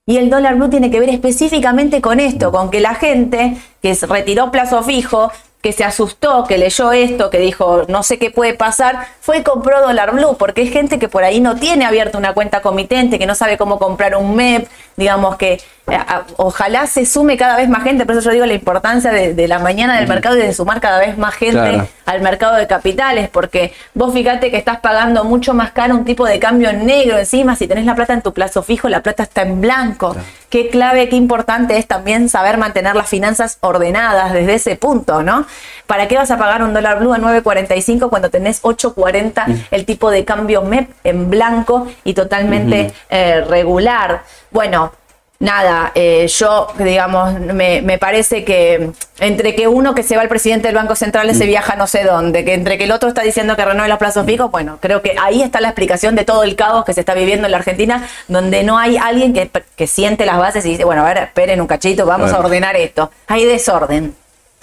[0.06, 3.94] Y el dólar blue tiene que ver específicamente con esto, con que la gente que
[4.08, 8.54] retiró plazo fijo que se asustó, que leyó esto, que dijo no sé qué puede
[8.54, 12.18] pasar, fue y compró dólar blue, porque es gente que por ahí no tiene abierta
[12.18, 15.98] una cuenta comitente, que no sabe cómo comprar un MEP, digamos que eh,
[16.36, 19.58] ojalá se sume cada vez más gente, por eso yo digo la importancia de, la
[19.58, 23.72] mañana del mercado y de sumar cada vez más gente al mercado de capitales, porque
[23.94, 27.66] vos fíjate que estás pagando mucho más caro un tipo de cambio negro encima, si
[27.66, 30.14] tenés la plata en tu plazo fijo, la plata está en blanco.
[30.48, 35.46] Qué clave, qué importante es también saber mantener las finanzas ordenadas desde ese punto, ¿no?
[35.86, 39.54] ¿Para qué vas a pagar un dólar blue a 9.45 cuando tenés 8.40 mm.
[39.70, 44.22] el tipo de cambio MEP en blanco y totalmente eh, regular?
[44.50, 44.92] Bueno,
[45.38, 50.68] nada, eh, yo, digamos, me, parece que entre que uno que se va el presidente
[50.68, 51.48] del Banco Central se mm.
[51.48, 54.26] viaja no sé dónde, que entre que el otro está diciendo que renueve los plazos
[54.26, 57.14] fijos, bueno, creo que ahí está la explicación de todo el caos que se está
[57.14, 61.02] viviendo en la Argentina, donde no hay alguien que, siente las bases y dice, bueno,
[61.02, 63.10] a ver, esperen un cachito, vamos a ordenar esto.
[63.28, 64.14] Hay desorden.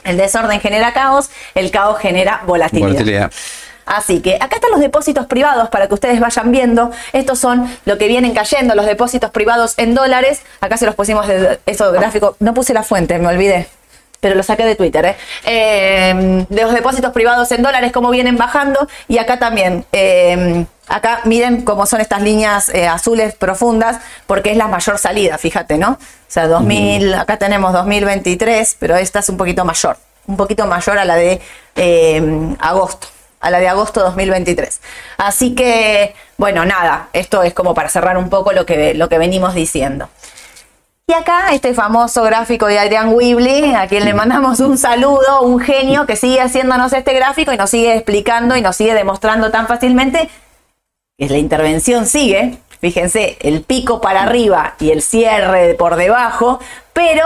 [0.03, 3.31] El desorden genera caos, el caos genera volatilidad.
[3.85, 6.91] Así que acá están los depósitos privados para que ustedes vayan viendo.
[7.11, 10.41] Estos son lo que vienen cayendo, los depósitos privados en dólares.
[10.61, 12.35] Acá se los pusimos de eso gráfico.
[12.39, 13.67] No puse la fuente, me olvidé
[14.23, 15.15] pero lo saqué de Twitter, ¿eh?
[15.45, 16.45] ¿eh?
[16.47, 21.63] de los depósitos privados en dólares, cómo vienen bajando, y acá también, eh, acá miren
[21.63, 25.91] cómo son estas líneas eh, azules profundas, porque es la mayor salida, fíjate, ¿no?
[25.91, 30.99] O sea, 2000, acá tenemos 2023, pero esta es un poquito mayor, un poquito mayor
[30.99, 31.41] a la de
[32.61, 33.12] agosto
[33.43, 34.81] a la de agosto 2023.
[35.17, 39.17] Así que, bueno, nada, esto es como para cerrar un poco lo que, lo que
[39.19, 40.09] venimos diciendo.
[41.05, 45.59] Y acá este famoso gráfico de Adrián Weebly, a quien le mandamos un saludo, un
[45.59, 49.67] genio que sigue haciéndonos este gráfico y nos sigue explicando y nos sigue demostrando tan
[49.67, 50.29] fácilmente
[51.17, 52.57] que la intervención sigue.
[52.79, 56.59] Fíjense, el pico para arriba y el cierre por debajo,
[56.93, 57.25] pero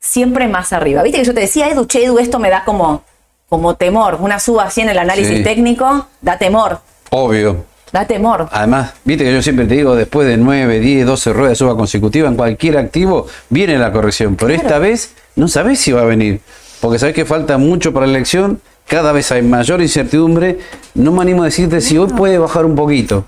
[0.00, 1.02] siempre más arriba.
[1.02, 3.04] Viste que yo te decía, Edu, Edu, esto me da como,
[3.48, 4.18] como temor.
[4.20, 6.80] Una suba así en el análisis técnico, da temor.
[7.10, 7.64] Obvio.
[7.92, 8.48] Da temor.
[8.52, 11.76] Además, viste que yo siempre te digo, después de 9, 10, 12 ruedas de suba
[11.76, 14.36] consecutiva en cualquier activo, viene la corrección.
[14.36, 16.40] Pero esta vez no sabés si va a venir.
[16.80, 20.58] Porque sabés que falta mucho para la elección, cada vez hay mayor incertidumbre.
[20.94, 23.24] No me animo a decirte si hoy puede bajar un poquito.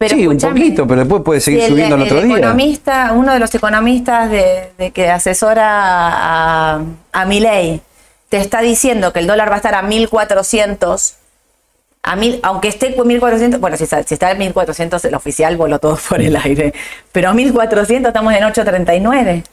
[0.00, 2.38] sí, un poquito, pero después puede seguir subiendo el, otro día.
[2.38, 6.80] Economista, uno de los economistas de, que asesora a,
[7.12, 7.80] a Milei
[8.32, 11.16] te está diciendo que el dólar va a estar a 1400
[12.02, 15.78] a mil, aunque esté con 1400, bueno, si, si está en 1400, el oficial voló
[15.78, 16.72] todo por el aire,
[17.12, 19.44] pero a 1400 estamos en 839.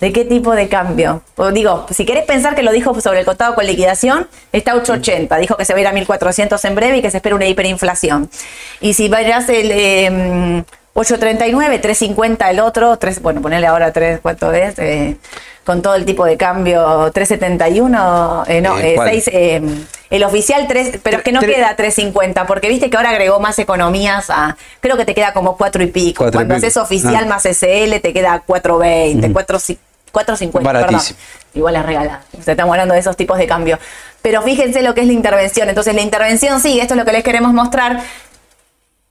[0.00, 1.20] ¿De qué tipo de cambio?
[1.52, 5.36] Digo, si querés pensar que lo dijo sobre el contado con liquidación, está 880.
[5.36, 7.46] Dijo que se va a ir a 1400 en breve y que se espera una
[7.46, 8.30] hiperinflación.
[8.80, 14.52] Y si vayas el 839, em, 350 el otro, 3, bueno, ponerle ahora 3, ¿cuánto
[14.52, 14.78] es?
[14.78, 15.16] Eh,
[15.64, 19.62] con todo el tipo de cambio 371, eh, no, eh, 6, eh,
[20.10, 23.58] el oficial 3, pero es que no queda 350, porque viste que ahora agregó más
[23.58, 26.30] economías a, creo que te queda como 4 y pico.
[26.32, 27.26] Cuando haces oficial ah.
[27.26, 29.32] más SL te queda 420, uh
[30.12, 31.00] 450, perdón.
[31.54, 32.22] Igual es regalada.
[32.38, 33.78] estamos hablando de esos tipos de cambio.
[34.20, 35.70] Pero fíjense lo que es la intervención.
[35.70, 38.00] Entonces la intervención sigue, esto es lo que les queremos mostrar.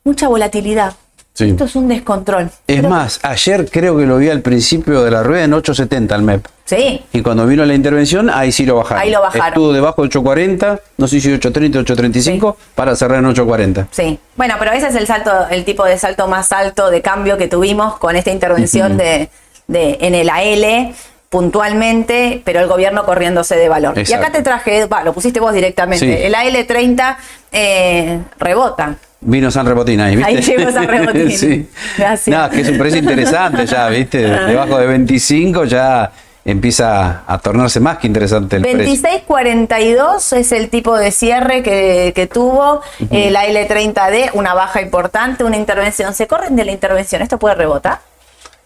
[0.04, 0.94] Mucha volatilidad
[1.42, 2.50] esto es un descontrol.
[2.68, 6.22] Es más, ayer creo que lo vi al principio de la rueda en 8.70 al
[6.24, 6.46] MEP.
[6.66, 7.04] Sí.
[7.12, 9.04] Y cuando vino la intervención, ahí sí lo bajaron.
[9.04, 9.48] Ahí lo bajaron.
[9.48, 13.88] Estuvo debajo de 8.40, no sé si 8.30 8.35, para cerrar en 8.40.
[13.92, 14.20] Sí.
[14.38, 17.48] Bueno, pero ese es el salto, el tipo de salto más alto de cambio que
[17.48, 19.30] tuvimos con esta intervención de,
[19.68, 20.94] de, en el AL
[21.32, 23.94] puntualmente, pero el gobierno corriéndose de valor.
[23.98, 27.16] Y acá te traje, va, lo pusiste vos directamente, el AL30
[27.54, 28.98] eh, rebota.
[29.22, 30.32] Vino San Rebotín ahí, ¿viste?
[30.32, 31.32] Ahí llegó San Rebotín.
[31.32, 31.70] sí.
[31.98, 32.36] Gracias.
[32.36, 34.26] No, que es un precio interesante ya, ¿viste?
[34.26, 34.48] Ah.
[34.48, 36.12] Debajo de 25 ya
[36.44, 42.82] empieza a tornarse más que interesante el 26.42 es el tipo de cierre que, tuvo
[43.12, 46.16] la L30D, una baja importante, una intervención.
[46.16, 47.22] ¿Se corren de la intervención?
[47.22, 48.00] ¿Esto puede rebotar?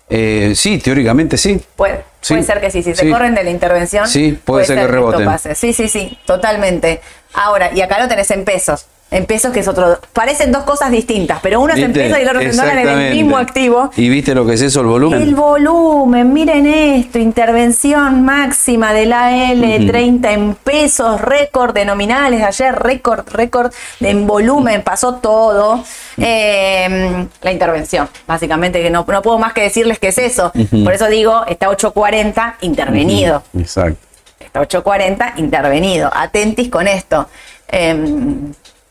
[0.08, 1.60] Eh, sí, teóricamente sí.
[1.76, 4.08] Puede, puede ser que sí, si se corren de la intervención.
[4.08, 5.26] Sí, puede, ser, que rebote.
[5.56, 7.02] Sí, sí, sí, totalmente.
[7.34, 10.00] Ahora, y acá lo tenés en pesos en pesos, que es otro.
[10.14, 13.00] Parecen dos cosas distintas, pero uno es en pesos y el otro en dólares en
[13.00, 13.92] el mismo activo.
[13.96, 15.22] ¿Y viste lo que es eso, el volumen?
[15.22, 22.76] El volumen, miren esto, intervención máxima de la L30 en pesos, récord de nominales, ayer
[22.76, 25.84] récord, récord en volumen, pasó todo.
[26.18, 30.52] Em, la intervención, básicamente, que no, no puedo más que decirles que es eso.
[30.84, 33.44] Por eso digo, está 840 intervenido.
[33.58, 34.00] Exacto.
[34.40, 36.10] Está 840 intervenido.
[36.14, 37.28] Atentis con esto.
[37.68, 37.96] Eh,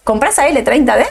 [0.04, 1.06] ¿Comprás a L30D?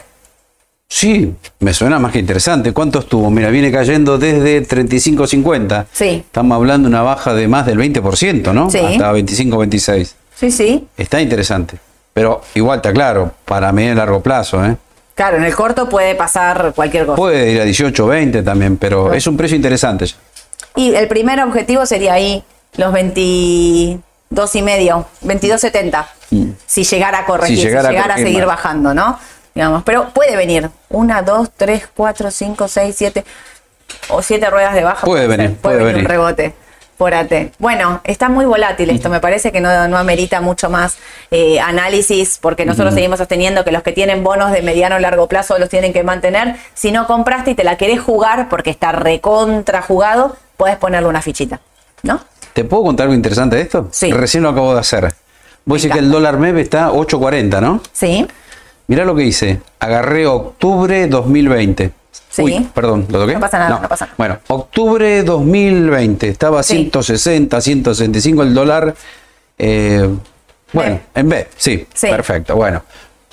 [0.88, 2.72] Sí, me suena más que interesante.
[2.72, 3.28] ¿Cuánto estuvo?
[3.30, 5.86] Mira, viene cayendo desde 35.50.
[5.92, 6.22] Sí.
[6.24, 8.70] Estamos hablando de una baja de más del 20%, ¿no?
[8.70, 8.78] Sí.
[8.78, 10.12] Hasta 25.26.
[10.36, 10.86] Sí, sí.
[10.96, 11.78] Está interesante.
[12.12, 14.76] Pero igual está claro, para medio y largo plazo, ¿eh?
[15.16, 17.16] Claro, en el corto puede pasar cualquier cosa.
[17.16, 20.06] Puede ir a 18, 20 también, pero es un precio interesante.
[20.76, 22.42] Y el primer objetivo sería ahí,
[22.76, 26.06] los 22 y medio, 22.70.
[26.34, 26.52] Mm.
[26.66, 29.18] si llegara a corregir, si llegara, a, seguir bajando, ¿no?
[29.54, 33.24] Digamos, pero puede venir una, dos, tres, cuatro, cinco, seis, siete
[34.08, 35.06] o siete ruedas de baja.
[35.06, 36.54] Puede, venir, puede, venir un rebote
[36.96, 37.32] por AT.
[37.58, 40.96] Bueno, está muy volátil esto, me parece que no, no amerita mucho más
[41.30, 45.28] eh, análisis porque nosotros seguimos sosteniendo que los que tienen bonos de mediano o largo
[45.28, 46.56] plazo los tienen que mantener.
[46.74, 51.22] Si no compraste y te la querés jugar porque está recontra jugado, puedes ponerle una
[51.22, 51.60] fichita,
[52.02, 52.20] ¿no?
[52.52, 53.88] ¿Te puedo contar algo interesante de esto?
[53.90, 54.12] Sí.
[54.12, 55.14] Recién lo acabo de hacer.
[55.64, 57.80] Vos decís que el dólar MEP está 8.40, ¿no?
[57.92, 58.26] Sí.
[58.86, 59.60] Mirá lo que hice.
[59.78, 61.92] Agarré octubre 2020.
[62.28, 62.42] Sí.
[62.42, 63.34] Uy, perdón, ¿lo toqué?
[63.34, 64.14] No pasa nada, no, pasa nada.
[64.18, 66.28] Bueno, octubre 2020.
[66.28, 68.94] Estaba a 160, 165 el dólar.
[69.56, 70.08] Eh,
[70.72, 72.56] bueno, en B, sí, sí, perfecto.
[72.56, 72.82] Bueno,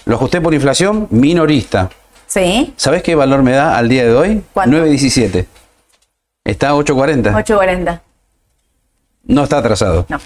[0.06, 1.90] Lo ajusté por inflación minorista.
[2.28, 2.74] Sí.
[2.78, 4.44] ¿Sabes qué valor me da al día de hoy?
[4.56, 5.46] 9.17.
[6.46, 7.34] Está 8.40.
[7.34, 8.00] 8.40.
[9.26, 10.06] No está atrasado.
[10.08, 10.20] No.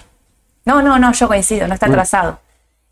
[0.66, 2.40] No, no, no, yo coincido, no está atrasado.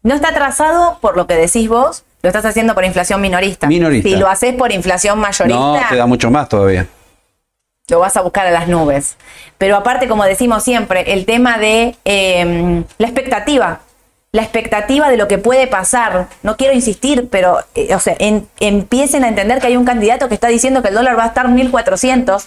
[0.03, 3.67] No está atrasado por lo que decís vos, lo estás haciendo por inflación minorista.
[3.67, 4.09] Minorista.
[4.09, 5.59] Si lo haces por inflación mayorista.
[5.59, 6.87] No, te da mucho más todavía.
[7.89, 9.17] Lo vas a buscar a las nubes.
[9.59, 13.81] Pero aparte, como decimos siempre, el tema de em, la expectativa.
[14.31, 16.29] La expectativa de lo que puede pasar.
[16.43, 18.17] No quiero insistir, pero, eh, o sea,
[18.61, 21.29] empiecen a entender que hay un candidato que está diciendo que el dólar va a
[21.29, 22.47] estar 1400,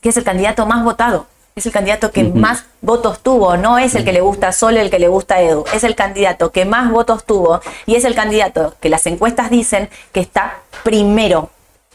[0.00, 3.94] que es el candidato más votado es el candidato que más votos tuvo, no es
[3.94, 6.90] el que le gusta solo el que le gusta Edu, es el candidato que más
[6.90, 11.50] votos tuvo y es el candidato que las encuestas dicen que está primero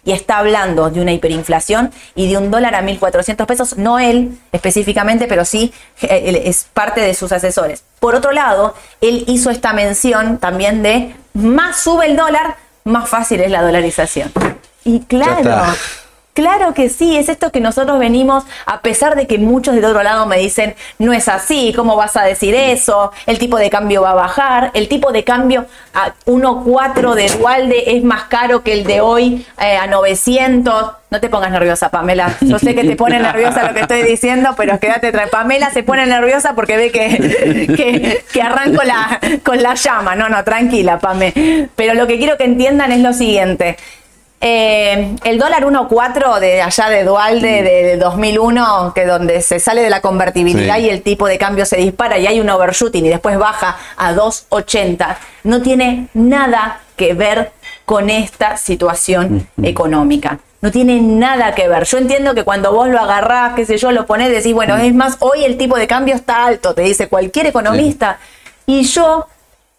[0.06, 4.39] y está hablando de una hiperinflación y de un dólar a 1.400 pesos, no él
[4.54, 7.84] específicamente, pero sí eh, es parte de sus asesores.
[8.00, 13.41] Por otro lado, él hizo esta mención también de más sube el dólar, más fácil
[13.41, 14.32] es la dolarización.
[14.86, 15.65] Y claro,
[16.39, 20.04] Claro que sí, es esto que nosotros venimos, a pesar de que muchos del otro
[20.04, 23.12] lado me dicen, no es así, ¿cómo vas a decir eso?
[23.25, 27.97] El tipo de cambio va a bajar, el tipo de cambio a 1.4 de Dualde
[27.97, 30.91] es más caro que el de hoy eh, a 900.
[31.12, 32.34] No te pongas nerviosa, Pamela.
[32.39, 35.32] Yo sé que te pone nerviosa lo que estoy diciendo, pero quédate tranquila.
[35.32, 40.15] Pamela se pone nerviosa porque ve que, que, arranco la, con la llama.
[40.15, 41.67] No, no, tranquila, Pame.
[41.75, 43.75] Pero lo que quiero que entiendan es lo siguiente.
[44.41, 49.89] Eh, el dólar 1.4 de allá de Dualde de 2001, que donde se sale de
[49.89, 53.38] la convertibilidad y el tipo de cambio se dispara y hay un overshooting y después
[53.38, 57.52] baja a 2.80, no tiene nada que ver
[57.84, 60.39] con esta situación económica.
[60.62, 61.86] No tiene nada que ver.
[61.86, 64.93] Yo entiendo que cuando vos lo agarrás, qué sé yo, lo ponés, decís, bueno, es
[64.93, 68.19] más, hoy el tipo de cambio está alto, te dice cualquier economista.
[68.65, 69.28] Y yo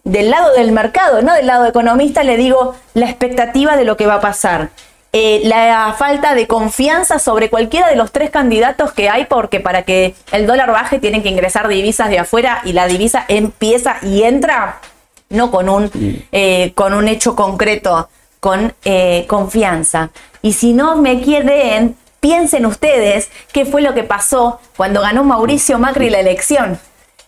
[0.04, 4.06] del lado del mercado, no del lado economista, le digo la expectativa de lo que
[4.06, 4.70] va a pasar.
[5.12, 9.82] Eh, la falta de confianza sobre cualquiera de los tres candidatos que hay, porque para
[9.82, 14.22] que el dólar baje tienen que ingresar divisas de afuera y la divisa empieza y
[14.22, 14.80] entra
[15.28, 15.90] no con un,
[16.30, 18.08] eh, con un hecho concreto,
[18.38, 20.10] con eh, confianza.
[20.42, 25.78] Y si no me quieren, piensen ustedes qué fue lo que pasó cuando ganó Mauricio
[25.80, 26.78] Macri la elección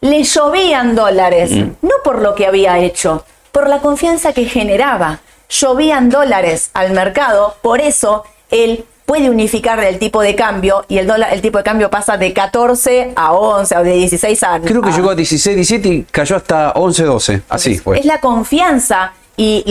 [0.02, 1.70] le llovían dólares, mm.
[1.80, 5.20] no por lo que había hecho, por la confianza que generaba.
[5.48, 11.06] Llovían dólares al mercado, por eso él puede unificar el tipo de cambio y el
[11.06, 14.60] dólar, el tipo de cambio pasa de 14 a 11 o de 16 a...
[14.60, 17.42] Creo que llegó a 16, 17 y cayó hasta 11, 12.
[17.48, 17.98] Así fue.
[17.98, 19.64] Es la confianza y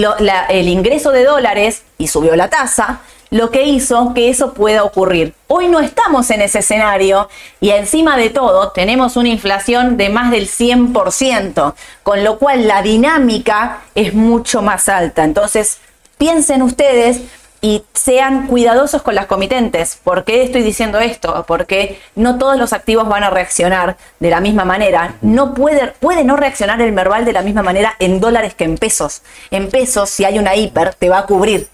[0.50, 5.34] el ingreso de dólares y subió la tasa lo que hizo que eso pueda ocurrir.
[5.48, 7.30] Hoy no estamos en ese escenario
[7.62, 12.82] y encima de todo tenemos una inflación de más del 100%, con lo cual la
[12.82, 15.24] dinámica es mucho más alta.
[15.24, 15.80] Entonces,
[16.17, 17.22] piensen ustedes
[17.62, 20.00] y sean cuidadosos con las comitentes.
[20.04, 21.45] ¿Por qué estoy diciendo esto?
[21.47, 25.15] Porque no todos los activos van a reaccionar de la misma manera.
[25.21, 28.78] No puede, puede no reaccionar el Merval de la misma manera en dólares que en
[28.78, 29.21] pesos.
[29.52, 31.67] En pesos, si hay una hiper, te va a cubrir.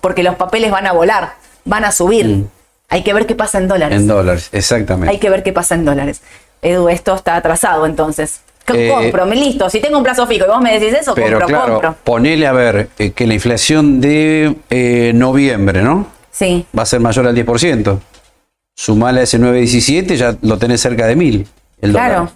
[0.00, 1.34] Porque los papeles van a volar,
[1.66, 2.26] van a subir.
[2.26, 2.48] Mm.
[2.88, 4.00] Hay que ver qué pasa en dólares.
[4.00, 5.10] En dólares, exactamente.
[5.10, 6.22] Hay que ver qué pasa en dólares.
[6.62, 8.40] Edu, esto está atrasado entonces.
[8.72, 9.68] Eh, compro, me listo.
[9.68, 12.52] Si tengo un plazo fijo y vos me decís eso, pero compro, claro, Ponele a
[12.52, 16.06] ver eh, que la inflación de eh, noviembre, ¿no?
[16.30, 16.64] Sí.
[16.76, 17.98] Va a ser mayor al 10%.
[18.76, 21.46] Sumale a ese 9.17, ya lo tenés cerca de 1000
[21.82, 22.30] el claro.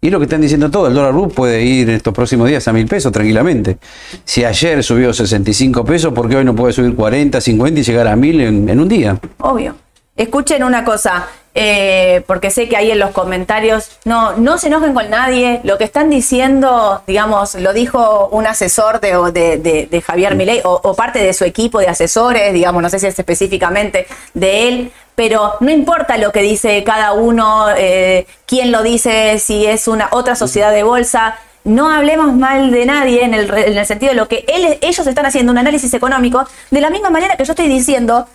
[0.00, 2.66] Y lo que están diciendo todos, el dólar RUB puede ir en estos próximos días
[2.68, 3.78] a 1000 pesos tranquilamente.
[4.24, 8.06] Si ayer subió 65 pesos, ¿por qué hoy no puede subir 40, 50 y llegar
[8.06, 9.18] a 1000 en un día?
[9.38, 9.74] Obvio.
[10.18, 11.28] Escuchen una cosa,
[11.60, 15.76] eh, porque sé que ahí en los comentarios, no, no se enojen con nadie, lo
[15.76, 21.32] que están diciendo, digamos, lo dijo un asesor de, de, Javier Milei o, parte de
[21.32, 26.16] su equipo de asesores, digamos, no sé si es específicamente de él, pero no importa
[26.16, 30.84] lo que dice cada uno, eh, quién lo dice, si es una otra sociedad de
[30.84, 34.78] bolsa, no hablemos mal de nadie en el, en el sentido de lo que él,
[34.80, 38.28] ellos están haciendo un análisis económico, de la misma manera que yo estoy diciendo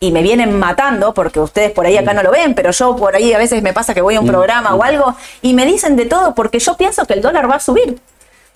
[0.00, 3.16] y me vienen matando, porque ustedes por ahí acá no lo ven, pero yo por
[3.16, 5.96] ahí a veces me pasa que voy a un programa o algo y me dicen
[5.96, 8.00] de todo porque yo pienso que el dólar va a subir.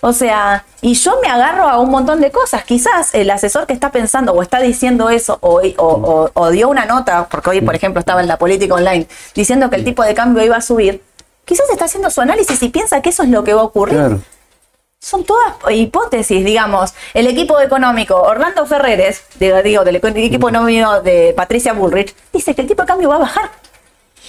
[0.05, 2.65] O sea, y yo me agarro a un montón de cosas.
[2.65, 5.61] Quizás el asesor que está pensando o está diciendo eso o,
[6.33, 9.77] o, dio una nota, porque hoy, por ejemplo, estaba en la política online, diciendo que
[9.77, 11.01] el tipo de cambio iba a subir,
[11.45, 14.19] quizás está haciendo su análisis y piensa que eso es lo que va a ocurrir
[15.03, 16.93] son todas hipótesis, digamos.
[17.13, 22.67] El equipo económico, Orlando Ferreres, digo, del equipo económico de Patricia Bullrich, dice que el
[22.69, 23.51] tipo de cambio va a bajar,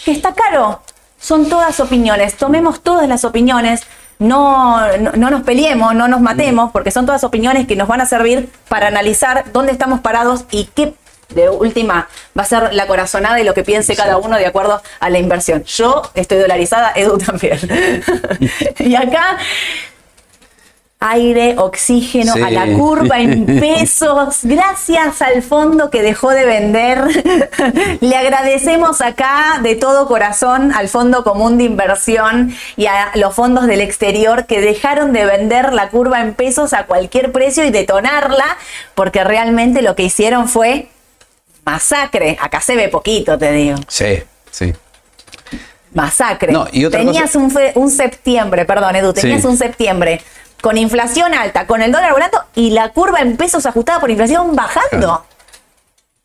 [0.04, 0.82] que está caro.
[1.16, 3.82] Son todas opiniones, tomemos todas las opiniones,
[4.18, 8.06] no, no, nos peleemos, no nos matemos, porque son todas opiniones que nos van a
[8.06, 10.92] servir para analizar dónde estamos parados y qué
[11.28, 14.82] de última va a ser la corazonada y lo que piense cada uno de acuerdo
[14.98, 15.62] a la inversión.
[15.64, 17.58] Yo estoy dolarizada, Edu también.
[18.80, 19.38] y acá
[21.00, 24.40] aire, oxígeno a la curva en pesos.
[24.42, 27.04] Gracias al fondo que dejó de vender.
[28.00, 33.66] Le agradecemos acá de todo corazón al Fondo Común de Inversión y a los fondos
[33.66, 38.56] del exterior que dejaron de vender la curva en pesos a cualquier precio y detonarla,
[38.94, 40.88] porque realmente lo que hicieron fue
[41.64, 42.38] masacre.
[42.40, 43.76] Acá se ve poquito, te digo.
[43.88, 44.72] Sí, sí
[45.94, 46.52] masacre.
[46.90, 50.20] tenías un, un, septiembre, perdón, Edu, tenías un septiembre
[50.64, 54.56] con inflación alta, con el dólar volando y la curva en pesos ajustada por inflación
[54.56, 55.22] bajando.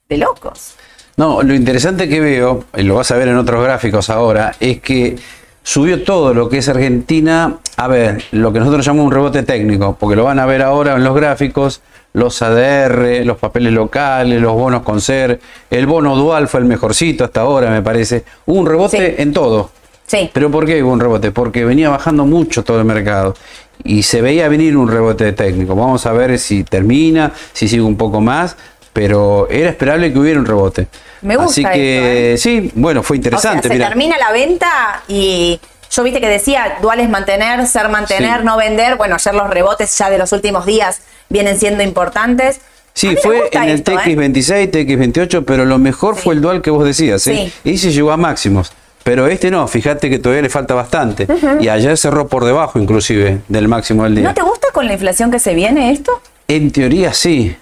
[0.08, 0.75] De locos.
[1.17, 4.80] No, lo interesante que veo, y lo vas a ver en otros gráficos ahora, es
[4.80, 5.17] que
[5.62, 9.97] subió todo lo que es Argentina, a ver, lo que nosotros llamamos un rebote técnico,
[9.99, 11.82] porque lo van a ver ahora en los gráficos,
[12.13, 17.25] los ADR, los papeles locales, los bonos con ser, el bono dual fue el mejorcito
[17.25, 18.23] hasta ahora, me parece.
[18.45, 19.71] Hubo un rebote en todo.
[20.08, 20.30] Sí.
[20.34, 21.32] ¿Pero por qué hubo un rebote?
[21.32, 23.36] Porque venía bajando mucho todo el mercado
[23.84, 25.76] y se veía venir un rebote técnico.
[25.76, 28.56] Vamos a ver si termina, si sigue un poco más,
[28.94, 30.88] pero era esperable que hubiera un rebote.
[31.22, 31.52] Me gusta.
[31.52, 32.38] Así que ¿eh?
[32.38, 33.68] sí, bueno, fue interesante.
[33.68, 35.60] se termina la venta y
[35.92, 38.96] yo viste que decía duales mantener, ser mantener, no vender.
[38.96, 42.62] Bueno, ayer los rebotes ya de los últimos días vienen siendo importantes.
[42.94, 44.72] Sí, fue en el TX26, ¿eh?
[44.72, 47.52] TX28, pero lo mejor fue el dual que vos decías, ¿eh?
[47.63, 48.74] Y se llegó a máximos.
[49.03, 51.27] Pero este no, fíjate que todavía le falta bastante.
[51.59, 54.27] Y ayer cerró por debajo inclusive del máximo del día.
[54.27, 56.21] ¿No te gusta con la inflación que se viene esto?
[56.47, 57.55] En teoría sí.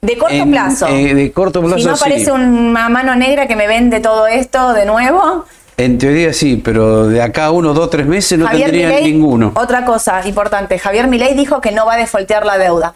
[0.00, 0.86] De corto plazo.
[0.88, 1.78] Eh, de corto plazo.
[1.78, 5.46] Si no aparece una mano negra que me vende todo esto de nuevo.
[5.76, 9.52] En teoría sí, pero de acá uno, dos, tres meses no tendría ninguno.
[9.56, 12.94] Otra cosa importante, Javier Milei dijo que no va a defoltear la deuda.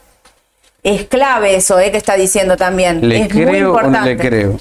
[0.85, 3.07] Es clave eso, eh, que está diciendo también.
[3.09, 3.99] ¿Le es creo muy importante.
[3.99, 4.61] o no le creo?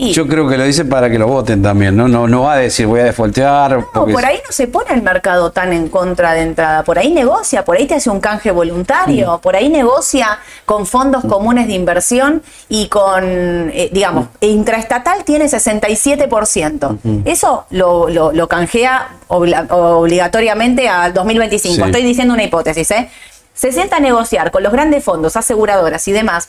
[0.00, 2.06] Yo creo que lo dice para que lo voten también, ¿no?
[2.06, 3.84] No, no va a decir voy a defoltear.
[3.92, 6.84] No, por ahí no se pone el mercado tan en contra de entrada.
[6.84, 9.40] Por ahí negocia, por ahí te hace un canje voluntario, mm.
[9.40, 11.28] por ahí negocia con fondos mm.
[11.28, 14.44] comunes de inversión y con, eh, digamos, mm.
[14.44, 17.24] intraestatal tiene 67%.
[17.24, 21.86] Eso lo, lo, canjea obligatoriamente al 2025.
[21.86, 23.10] Estoy diciendo una hipótesis, ¿eh?
[23.52, 26.48] Se sienta a negociar con los grandes fondos, aseguradoras y demás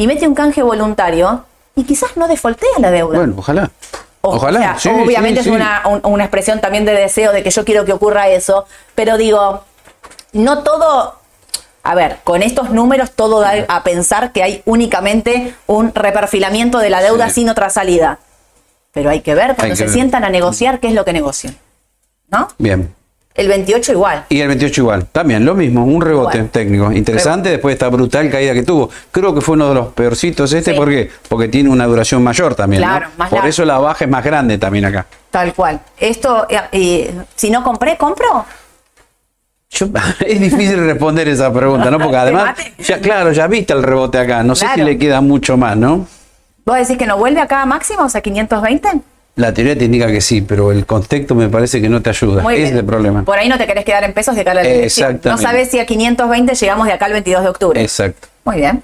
[0.00, 1.44] y mete un canje voluntario
[1.78, 3.18] y quizás no defoltea la deuda.
[3.18, 3.70] Bueno, ojalá.
[4.20, 4.76] ojalá.
[5.02, 8.66] obviamente es Una, una expresión también de deseo de que yo quiero que ocurra eso,
[8.94, 9.62] pero digo,
[10.32, 11.18] no todo
[11.84, 16.90] a ver, con estos números todo da a pensar que hay únicamente un reperfilamiento de
[16.90, 18.18] la deuda sin otra salida.
[18.92, 21.56] Pero hay que ver cuando se sientan a negociar qué es lo que negocian.
[22.28, 22.48] ¿No?
[22.58, 22.94] Bien.
[23.38, 24.24] El 28 igual.
[24.28, 25.06] Y el 28 igual.
[25.06, 26.90] También lo mismo, un rebote técnico.
[26.90, 28.90] Interesante después de esta brutal caída que tuvo.
[29.12, 30.74] Creo que fue uno de los peorcitos este.
[30.74, 31.08] ¿Por qué?
[31.28, 32.82] Porque tiene una duración mayor también.
[32.82, 35.06] Claro, más Por eso la baja es más grande también acá.
[35.30, 35.78] Tal cual.
[35.96, 38.44] Esto, eh, eh, si no compré, ¿compro?
[40.26, 42.00] es difícil responder esa pregunta, ¿no?
[42.00, 44.42] Porque además, ya, claro, ya viste el rebote acá.
[44.42, 46.08] No sé si le queda mucho más, ¿no?
[46.64, 48.88] ¿Vos decís que no vuelve acá a máximo, o sea, 520?
[49.38, 52.42] La teoría te indica que sí, pero el contexto me parece que no te ayuda.
[52.52, 53.22] Ese es el problema.
[53.22, 55.30] Por ahí no te querés quedar en pesos de cara al Exacto.
[55.30, 57.80] No sabes si a 520 llegamos de acá al 22 de octubre.
[57.80, 58.26] Exacto.
[58.44, 58.82] Muy bien.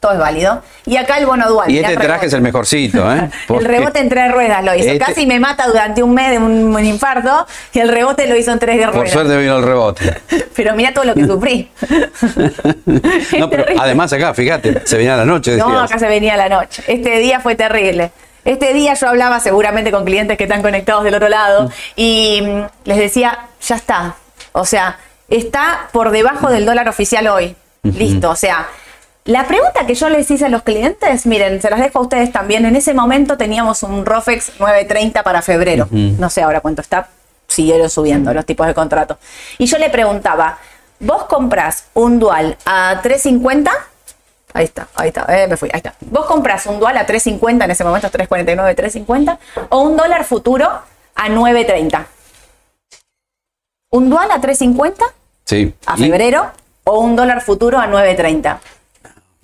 [0.00, 0.62] Todo es válido.
[0.84, 1.70] Y acá el bono dual.
[1.70, 3.30] Y este traje es el mejorcito, ¿eh?
[3.48, 4.90] el rebote en tres ruedas lo hizo.
[4.90, 8.52] Este Casi me mata durante un mes de un, infarto y el rebote lo hizo
[8.52, 8.94] en tres ruedas.
[8.94, 10.20] Por suerte vino el rebote.
[10.54, 11.70] pero mira todo lo que sufrí.
[13.38, 15.56] no, pero además acá, fíjate, se venía la noche.
[15.56, 16.84] No, acá se venía la noche.
[16.86, 18.12] Este día fue terrible.
[18.44, 22.62] Este día yo hablaba seguramente con clientes que están conectados del otro lado y mm,
[22.84, 24.16] les decía, ya está.
[24.52, 27.56] O sea, está por debajo del dólar oficial hoy.
[27.82, 28.30] Listo.
[28.30, 28.68] O sea,
[29.24, 32.30] la pregunta que yo les hice a los clientes, miren, se las dejo a ustedes
[32.30, 32.66] también.
[32.66, 35.88] En ese momento teníamos un ROFEX 930 para febrero.
[35.90, 37.08] No sé ahora cuánto está.
[37.48, 39.18] Siguieron subiendo los tipos de contrato.
[39.58, 40.58] Y yo le preguntaba,
[41.00, 43.70] ¿vos compras un dual a 350?
[44.56, 45.94] Ahí está, ahí está, eh, me fui, ahí está.
[46.00, 49.38] Vos compras un dual a 3.50, en ese momento 3.49, 3.50,
[49.68, 50.70] o un dólar futuro
[51.16, 52.06] a 9.30.
[53.90, 54.94] ¿Un dual a 3.50?
[55.44, 55.74] Sí.
[55.86, 56.52] A febrero,
[56.84, 58.58] o un dólar futuro a 9.30.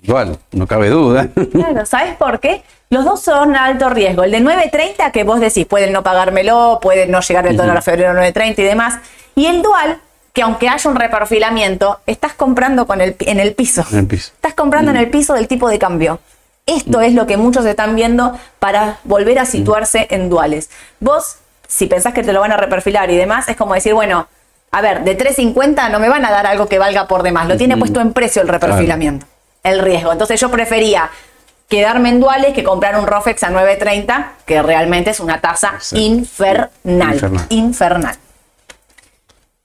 [0.03, 1.29] Igual, no cabe duda.
[1.51, 2.63] Claro, ¿sabes por qué?
[2.89, 4.23] Los dos son alto riesgo.
[4.23, 7.83] El de 9.30, que vos decís, pueden no pagármelo, puede no llegar el dólar a
[7.83, 9.01] febrero a 9.30 y demás.
[9.35, 9.99] Y el dual,
[10.33, 13.85] que aunque haya un reperfilamiento, estás comprando con el, en el piso.
[13.91, 15.01] Estás comprando en mm.
[15.01, 16.21] el piso del tipo de cambio.
[16.67, 17.03] Esto mm.
[17.03, 20.71] es lo que muchos están viendo para volver a situarse en duales.
[21.01, 24.29] Vos, si pensás que te lo van a reperfilar y demás, es como decir, bueno,
[24.71, 27.49] a ver, de 3.50 no me van a dar algo que valga por demás.
[27.49, 29.27] Lo tiene puesto en precio el reperfilamiento,
[29.65, 30.13] el riesgo.
[30.13, 31.11] Entonces yo prefería
[31.69, 37.47] quedarme en duales que comprar un Rofex a 9.30, que realmente es una tasa infernal,
[37.49, 38.17] infernal.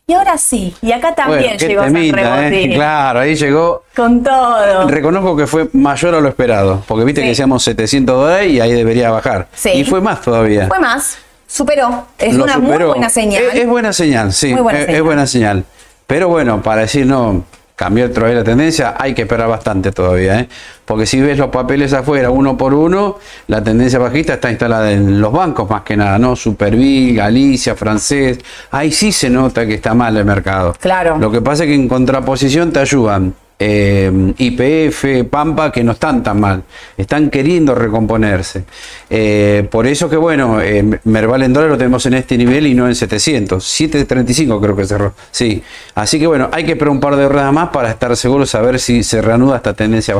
[0.07, 2.69] Y ahora sí, y acá también llegó temita, ¿eh?
[2.75, 3.83] Claro, ahí llegó.
[3.95, 4.87] Con todo.
[4.87, 8.71] Reconozco que fue mayor a lo esperado, porque viste que decíamos 700 dólares y ahí
[8.71, 9.47] debería bajar.
[9.55, 9.71] Sí.
[9.71, 10.67] Y fue más todavía.
[10.67, 12.05] Fue más, superó.
[12.19, 13.43] Es una muy buena señal.
[13.51, 14.55] Es, buena señal, sí.
[14.87, 15.65] es, buena señal.
[16.05, 17.43] Pero bueno, para decir no,
[17.75, 20.49] cambió otra vez la tendencia, hay que esperar bastante todavía, ¿eh?
[20.85, 25.19] porque si ves los papeles afuera uno por uno, la tendencia bajista está instalada en
[25.19, 26.35] los bancos más que nada, ¿no?
[26.35, 28.39] Supervil, Galicia, Francés,
[28.71, 30.73] ahí sí se nota que está mal el mercado.
[30.79, 31.17] Claro.
[31.17, 36.21] Lo que pasa es que en contraposición te ayudan eh, IPF, Pampa, que no están
[36.23, 36.63] tan mal,
[36.97, 38.65] están queriendo recomponerse.
[39.09, 42.73] Eh, por eso que bueno, eh, Merval en dólar lo tenemos en este nivel y
[42.73, 45.63] no en 700, 735 creo que cerró, sí.
[45.95, 48.79] Así que bueno, hay que esperar un par de horas más para estar seguros, saber
[48.79, 50.15] si se reanuda esta tendencia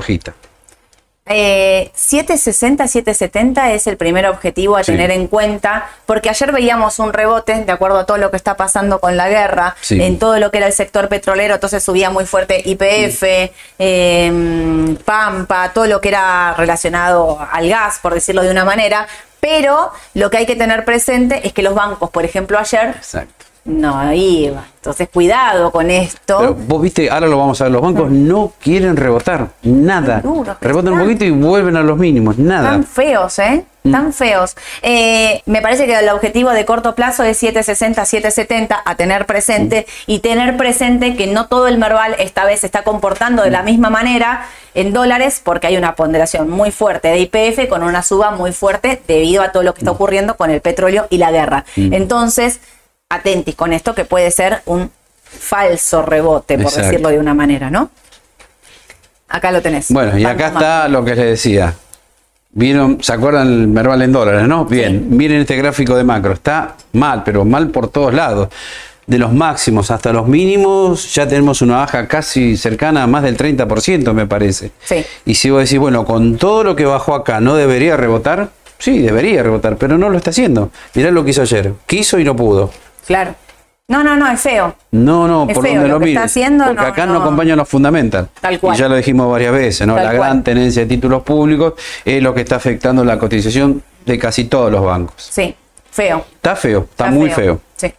[1.26, 1.92] bajista.
[1.96, 7.14] 760, eh, 770 es el primer objetivo a tener en cuenta, porque ayer veíamos un
[7.14, 10.52] rebote, de acuerdo a todo lo que está pasando con la guerra, en todo lo
[10.52, 16.10] que era el sector petrolero, entonces subía muy fuerte IPF, em, Pampa, todo lo que
[16.10, 19.08] era relacionado al gas, por decirlo de una manera,
[19.40, 22.90] pero lo que hay que tener presente es que los bancos, por ejemplo, ayer...
[22.98, 23.35] Exacto
[23.66, 24.64] no iba.
[24.76, 26.38] Entonces, cuidado con esto.
[26.40, 28.28] Pero vos viste, ahora lo vamos a ver, los bancos mm.
[28.28, 30.22] no quieren rebotar, nada.
[30.62, 32.70] Rebotan un poquito y vuelven a los mínimos, nada.
[32.70, 33.66] Tan feos, ¿eh?
[33.82, 33.92] Mm.
[33.92, 34.56] Tan feos.
[34.84, 39.88] Eh, me parece que el objetivo de corto plazo es 760, 770 a tener presente
[39.88, 40.12] mm.
[40.12, 43.64] y tener presente que no todo el Merval esta vez se está comportando de la
[43.64, 44.46] misma manera
[44.76, 49.02] en dólares porque hay una ponderación muy fuerte de IPF con una suba muy fuerte
[49.08, 51.66] debido a todo lo que está ocurriendo con el petróleo y la guerra.
[51.76, 52.60] Entonces,
[53.10, 54.90] atentis con esto, que puede ser un
[55.24, 57.90] falso rebote, por decirlo de una manera, ¿no?
[59.30, 59.92] Acá lo tenés.
[59.92, 61.74] Bueno, y acá está lo que les decía.
[62.52, 64.66] Vieron, ¿se acuerdan el Merval en dólares, no?
[64.66, 66.34] Bien, miren este gráfico de macro.
[66.34, 68.50] Está mal, pero mal por todos lados.
[69.06, 73.38] De los máximos hasta los mínimos, ya tenemos una baja casi cercana a más del
[73.38, 74.72] 30%, me parece.
[74.84, 75.06] Sí.
[75.26, 78.50] Y si vos decís, bueno, con todo lo que bajó acá, ¿no debería rebotar?
[78.80, 80.72] Sí, debería rebotar, pero no lo está haciendo.
[80.96, 81.74] Mirá lo que hizo ayer.
[81.86, 82.72] Quiso y no pudo.
[83.06, 83.36] Claro.
[83.88, 84.76] No, no, no, es feo.
[84.92, 86.34] No, no, por donde lo, mires.
[86.34, 88.30] Porque acá no, acompaña los fundamental.
[88.42, 88.76] Tal cual.
[88.76, 89.96] Y ya lo dijimos varias veces, ¿no?
[89.96, 94.46] la gran tenencia de títulos públicos es lo que está afectando la cotización de casi
[94.46, 95.16] todos los bancos.
[95.18, 95.56] Sí,
[95.92, 96.26] feo.
[96.36, 97.62] Está feo, está, muy feo.
[97.76, 97.94] Sí.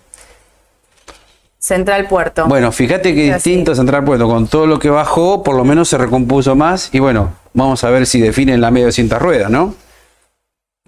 [1.56, 2.46] Central Puerto.
[2.46, 5.98] Bueno, fíjate que distinto Central Puerto, con todo lo que bajó, por lo menos se
[5.98, 6.90] recompuso más.
[6.92, 9.74] Y bueno, vamos a ver si definen la media de cinta rueda, ¿no?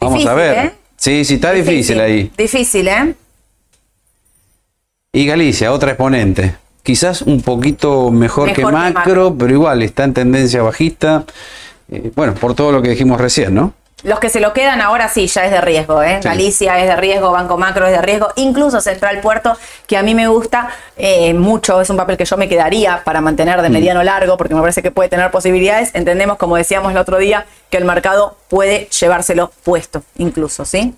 [0.00, 0.66] Vamos a ver.
[0.66, 0.72] ¿eh?
[0.96, 2.32] Sí, sí, está difícil ahí.
[2.36, 3.14] Difícil, ¿eh?
[5.12, 6.56] Y Galicia, otra exponente.
[6.82, 11.24] Quizás un poquito mejor, que, macro, pero igual está en tendencia bajista.
[11.90, 13.72] Eh, bueno, por todo lo que dijimos recién, ¿no?
[14.02, 16.02] Los que se lo quedan ahora sí, ya es de riesgo.
[16.02, 16.20] ¿eh?
[16.22, 19.56] Galicia es de riesgo, Banco Macro es de riesgo, incluso Central Puerto,
[19.86, 23.22] que a mí me gusta eh, mucho, es un papel que yo me quedaría para
[23.22, 23.72] mantener de mm.
[23.72, 25.94] mediano largo, porque me parece que puede tener posibilidades.
[25.94, 30.94] Entendemos, como decíamos el otro día, que el mercado puede llevárselo puesto, incluso, ¿sí?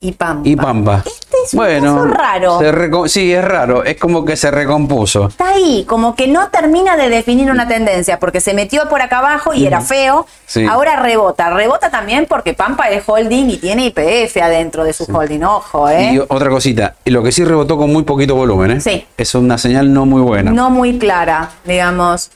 [0.00, 0.48] Y Pampa.
[0.48, 1.02] Y Pampa.
[1.04, 2.60] Este es un bueno, raro.
[3.08, 3.82] sí, es raro.
[3.82, 5.26] Es como que se recompuso.
[5.26, 9.18] Está ahí, como que no termina de definir una tendencia, porque se metió por acá
[9.18, 10.26] abajo y era feo.
[10.70, 11.50] Ahora rebota.
[11.50, 15.42] Rebota también porque Pampa es holding y tiene IPF adentro de su holding.
[15.42, 16.12] Ojo, ¿eh?
[16.12, 18.80] Y otra cosita, lo que sí rebotó con muy poquito volumen, ¿eh?
[18.80, 19.04] Sí.
[19.16, 20.52] Es una señal no muy buena.
[20.52, 22.30] No muy clara, digamos.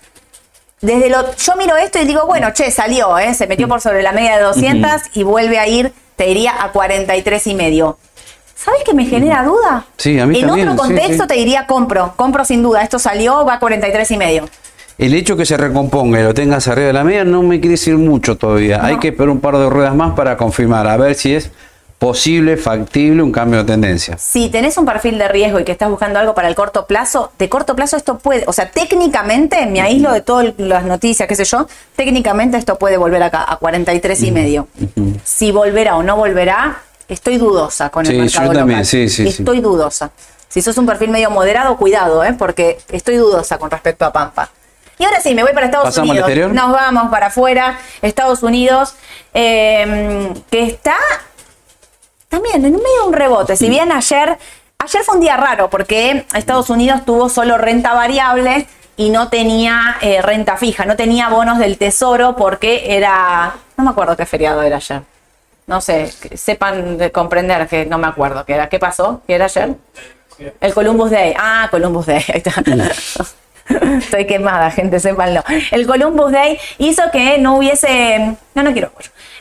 [0.81, 3.35] Desde lo, yo miro esto y digo, bueno, che, salió, ¿eh?
[3.35, 5.93] se metió por sobre la media de 200 y vuelve a ir
[6.23, 7.99] te iría a 43 y medio.
[8.55, 9.87] ¿Sabes qué me genera duda?
[9.97, 10.69] Sí, a mí en también.
[10.69, 12.81] En otro contexto te diría compro, compro sin duda.
[12.83, 14.49] Esto salió, va a 43 y medio.
[14.99, 17.73] El hecho que se recomponga y lo tengas arriba de la media no me quiere
[17.73, 18.85] decir mucho todavía.
[18.85, 21.51] Hay que esperar un par de ruedas más para confirmar, a ver si es
[22.03, 24.19] posible, factible un cambio de tendencia.
[24.19, 27.31] Si tenés un perfil de riesgo y que estás buscando algo para el corto plazo,
[27.39, 31.37] de corto plazo esto puede, o sea, técnicamente, me aíslo de todas las noticias, qué
[31.37, 34.67] sé yo, técnicamente esto puede volver acá a 43 y medio.
[35.23, 39.61] Si volverá o no volverá, estoy dudosa con el mercado yo también, Sí, sí, estoy
[39.61, 40.11] dudosa.
[40.49, 42.35] Si sos un perfil medio moderado, cuidado, ¿eh?
[42.37, 44.51] porque estoy dudosa con respecto a Pampa.
[44.99, 46.29] Y ahora sí, me voy para Estados Unidos.
[46.53, 48.95] Nos vamos para afuera, Estados Unidos,
[49.35, 50.97] eh, que está
[52.33, 53.57] también en medio de un rebote.
[53.57, 54.39] Si bien ayer,
[54.79, 58.67] ayer fue un día raro porque Estados Unidos tuvo solo renta variable
[58.97, 63.91] y no tenía eh, renta fija, no tenía bonos del tesoro porque era, no me
[63.91, 65.03] acuerdo qué feriado era ayer.
[65.67, 68.71] No sé, sepan de comprender que no me acuerdo qué era.
[68.71, 69.21] ¿Qué pasó?
[69.27, 69.75] ¿Qué era ayer?
[70.59, 71.35] El Columbus Day.
[71.39, 72.25] Ah, Columbus Day.
[72.33, 72.63] Ahí está.
[73.99, 75.45] Estoy quemada, gente, sépanlo.
[75.71, 78.37] El Columbus Day hizo que no hubiese.
[78.55, 78.91] No, no quiero.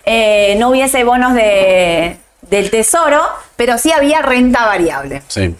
[0.05, 2.17] Eh, no hubiese bonos de,
[2.51, 3.23] del tesoro,
[3.55, 5.23] pero sí había renta variable.
[5.27, 5.55] Sí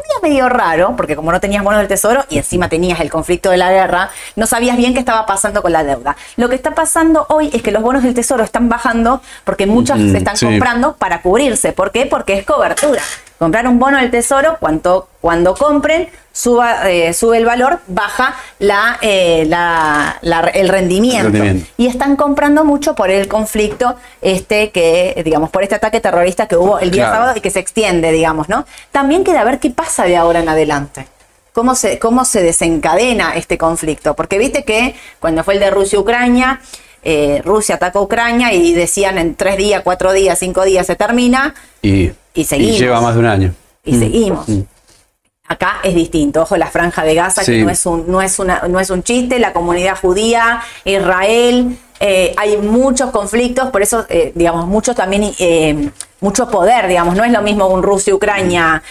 [0.00, 3.10] un día medio raro, porque como no tenías bonos del tesoro y encima tenías el
[3.10, 6.16] conflicto de la guerra, no sabías bien qué estaba pasando con la deuda.
[6.36, 9.98] Lo que está pasando hoy es que los bonos del tesoro están bajando porque muchos
[9.98, 11.72] se están comprando para cubrirse.
[11.72, 12.06] ¿Por qué?
[12.06, 13.02] Porque es cobertura.
[13.40, 18.98] Comprar un bono del tesoro, cuando, cuando compren, suba, eh, sube el valor, baja la,
[19.00, 19.48] eh,
[20.52, 21.42] el, rendimiento.
[21.78, 26.58] Y están comprando mucho por el conflicto este que, digamos, por este ataque terrorista que
[26.58, 28.66] hubo el día sábado y que se extiende, digamos, ¿no?
[28.92, 31.06] También queda ver qué pasa de ahora en adelante.
[31.54, 34.14] Cómo se, cómo se desencadena este conflicto.
[34.14, 36.60] Porque viste que cuando fue el de Rusia-Ucrania,
[37.02, 40.94] eh, Rusia atacó a Ucrania y decían en tres días, cuatro días, cinco días se
[40.94, 41.54] termina.
[41.80, 42.76] Y, seguimos.
[42.76, 43.54] Y lleva más de un año.
[43.84, 44.48] Y seguimos.
[44.48, 44.60] Mm.
[45.48, 48.68] Acá es distinto, ojo, la franja de Gaza, que no es, un, no, es una,
[48.68, 54.32] no es un chiste, la comunidad judía, Israel, eh, hay muchos conflictos, por eso, eh,
[54.34, 55.90] digamos, muchos también, eh,
[56.20, 58.82] mucho poder, digamos, no es lo mismo un Rusia-Ucrania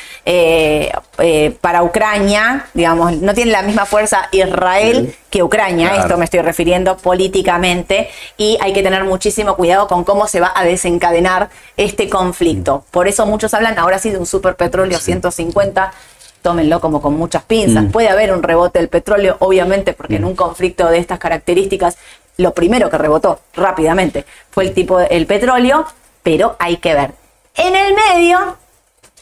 [1.62, 6.98] para Ucrania, digamos, no tiene la misma fuerza Israel que Ucrania, esto me estoy refiriendo
[6.98, 12.84] políticamente, y hay que tener muchísimo cuidado con cómo se va a desencadenar este conflicto.
[12.92, 15.94] Por eso muchos hablan ahora sí de un superpetróleo 150
[16.42, 17.84] tómenlo como con muchas pinzas.
[17.84, 17.92] Mm.
[17.92, 20.28] Puede haber un rebote del petróleo, obviamente, porque en mm.
[20.28, 21.98] un conflicto de estas características,
[22.38, 25.86] lo primero que rebotó rápidamente fue el tipo del petróleo,
[26.24, 27.19] pero hay que ver.
[27.60, 28.58] En el medio,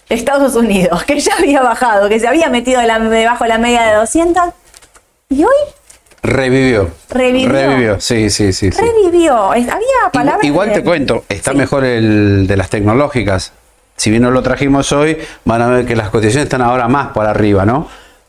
[0.10, 3.96] Estados Unidos, que ya había bajado, que se había metido debajo de la media de
[3.96, 4.44] 200,
[5.30, 5.52] y hoy
[6.24, 6.90] Revivió.
[7.10, 7.50] Revivió.
[7.50, 8.70] Revivió, sí, sí, sí.
[8.72, 9.52] Revivió.
[9.52, 9.72] Había
[10.12, 10.44] palabras.
[10.44, 13.54] Igual, te cuento, está mejor el de las tecnológicas
[13.98, 17.08] si bien no lo trajimos hoy, van a ver que las cotizaciones están ahora más
[17.08, 17.88] por arriba, ¿no?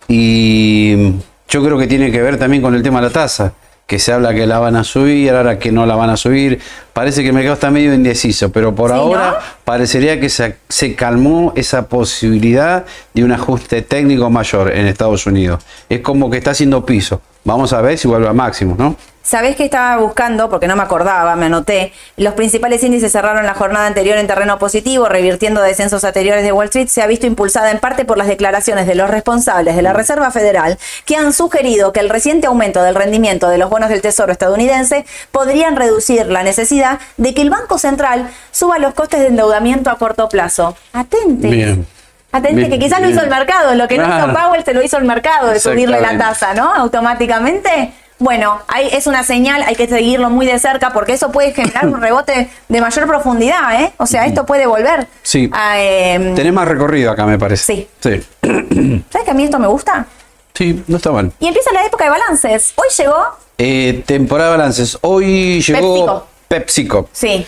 [0.08, 1.12] Y
[1.46, 3.52] yo creo que tiene que ver también con el tema de la tasa,
[3.88, 6.60] que se habla que la van a subir, ahora que no la van a subir.
[6.92, 11.54] Parece que el mercado está medio indeciso, pero por ahora parecería que se, se, calmó
[11.56, 12.84] esa posibilidad
[13.14, 15.64] de un ajuste técnico mayor en Estados Unidos.
[15.88, 17.22] Es como que está haciendo piso.
[17.44, 18.94] Vamos a ver si vuelve a máximo, ¿no?
[19.28, 20.48] ¿Sabés que estaba buscando?
[20.48, 21.92] Porque no me acordaba, me anoté.
[22.16, 26.68] Los principales índices cerraron la jornada anterior en terreno positivo, revirtiendo descensos anteriores de Wall
[26.68, 26.88] Street.
[26.88, 30.30] Se ha visto impulsada en parte por las declaraciones de los responsables de la Reserva
[30.30, 34.32] Federal, que han sugerido que el reciente aumento del rendimiento de los bonos del Tesoro
[34.32, 39.90] estadounidense podrían reducir la necesidad de que el Banco Central suba los costes de endeudamiento
[39.90, 40.74] a corto plazo.
[40.94, 41.48] Atente.
[41.48, 41.86] Bien.
[42.32, 44.96] Atente, que quizás lo hizo el mercado, lo que no hizo Powell se lo hizo
[44.96, 46.72] el mercado de subirle la tasa, ¿no?
[46.74, 47.92] Automáticamente.
[48.18, 48.60] Bueno,
[48.92, 52.50] es una señal, hay que seguirlo muy de cerca porque eso puede generar un rebote
[52.68, 53.92] de mayor profundidad, ¿eh?
[53.98, 55.06] O sea, esto puede volver.
[55.22, 55.50] Sí.
[55.76, 57.64] Em, Tenés más recorrido acá, me parece.
[57.64, 57.88] Sí.
[58.00, 58.26] sí.
[59.10, 60.06] ¿Sabes que a mí esto me gusta?
[60.54, 61.32] Sí, no está mal.
[61.38, 62.72] Y empieza la época de balances.
[62.74, 63.24] Hoy llegó.
[63.58, 64.98] Eh, temporada de balances.
[65.02, 67.08] Hoy llegó PepsiCo.
[67.12, 67.46] Sí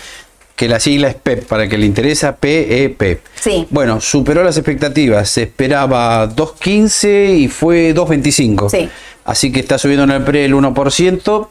[0.60, 3.00] que la sigla es PEP, para que le interesa, PEP.
[3.00, 3.66] E sí.
[3.70, 8.68] Bueno, superó las expectativas, se esperaba 2.15 y fue 2.25.
[8.68, 8.90] Sí.
[9.24, 11.48] Así que está subiendo en el pre el 1%.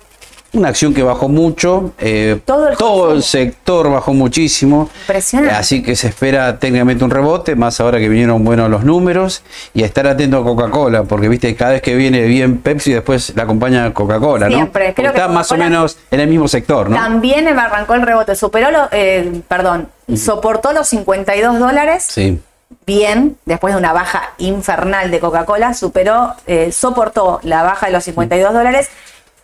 [0.52, 4.90] Una acción que bajó mucho, eh, todo, el, sector bajó muchísimo.
[5.02, 5.54] Impresionante.
[5.54, 9.44] Así que se espera técnicamente un rebote, más ahora que vinieron buenos los números.
[9.76, 13.34] Y a estar atento a Coca-Cola, porque viste, cada vez que viene bien Pepsi, después
[13.36, 14.56] la acompaña Coca-Cola, ¿no?
[14.56, 14.96] Siempre.
[14.96, 16.96] Creo está más o menos en el mismo sector, ¿no?
[16.96, 22.08] También arrancó el rebote, superó, lo, eh, perdón, soportó los 52 dólares.
[22.10, 22.40] Sí
[22.86, 28.04] bien, después de una baja infernal de Coca-Cola, superó, eh, soportó la baja de los
[28.04, 28.90] 52 dólares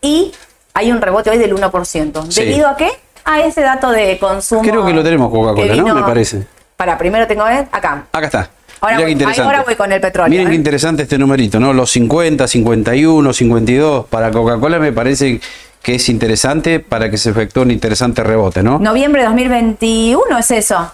[0.02, 0.32] y
[0.74, 2.24] hay un rebote hoy del 1%.
[2.36, 2.90] ¿Debido a qué?
[3.24, 4.62] A ese dato de consumo.
[4.62, 5.96] Creo que lo tenemos Coca-Cola, ¿no?
[5.96, 6.46] Me parece.
[6.78, 7.68] Para, primero tengo ¿eh?
[7.72, 8.06] acá.
[8.12, 8.50] Acá está.
[8.82, 10.30] Ahora voy, ahora voy, con el petróleo.
[10.30, 10.58] Miren qué ¿eh?
[10.58, 11.74] interesante este numerito, ¿no?
[11.74, 14.06] Los 50, 51, 52.
[14.08, 15.40] Para Coca-Cola me parece
[15.82, 18.80] que es interesante para que se efectúe un interesante rebote, ¿no?
[18.80, 20.92] Noviembre de 2021 es eso.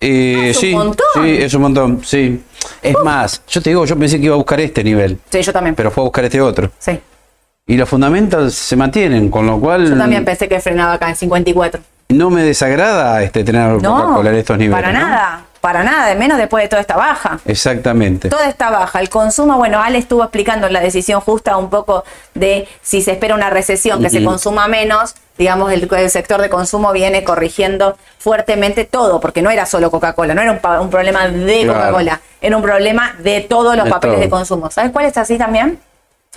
[0.00, 1.06] Eh, es sí, un montón.
[1.14, 2.42] Sí, es un montón, sí.
[2.82, 5.18] Es más, yo te digo, yo pensé que iba a buscar este nivel.
[5.30, 5.74] Sí, yo también.
[5.74, 6.70] Pero fue a buscar este otro.
[6.78, 6.98] Sí.
[7.66, 9.88] Y los fundamentals se mantienen, con lo cual...
[9.88, 11.80] Yo también pensé que frenaba acá en 54.
[12.10, 14.80] No me desagrada este tener no, estos niveles.
[14.80, 17.40] Para nada, para nada, de menos después de toda esta baja.
[17.44, 18.28] Exactamente.
[18.28, 19.00] Toda esta baja.
[19.00, 22.04] El consumo, bueno, Ale estuvo explicando la decisión justa un poco
[22.34, 26.92] de si se espera una recesión, que se consuma menos, digamos, el, sector de consumo
[26.92, 32.20] viene corrigiendo fuertemente todo, porque no era solo Coca-Cola, no era un, problema de Coca-Cola,
[32.40, 34.70] era un problema de todos los papeles de consumo.
[34.70, 35.80] ¿Sabes cuál es así también?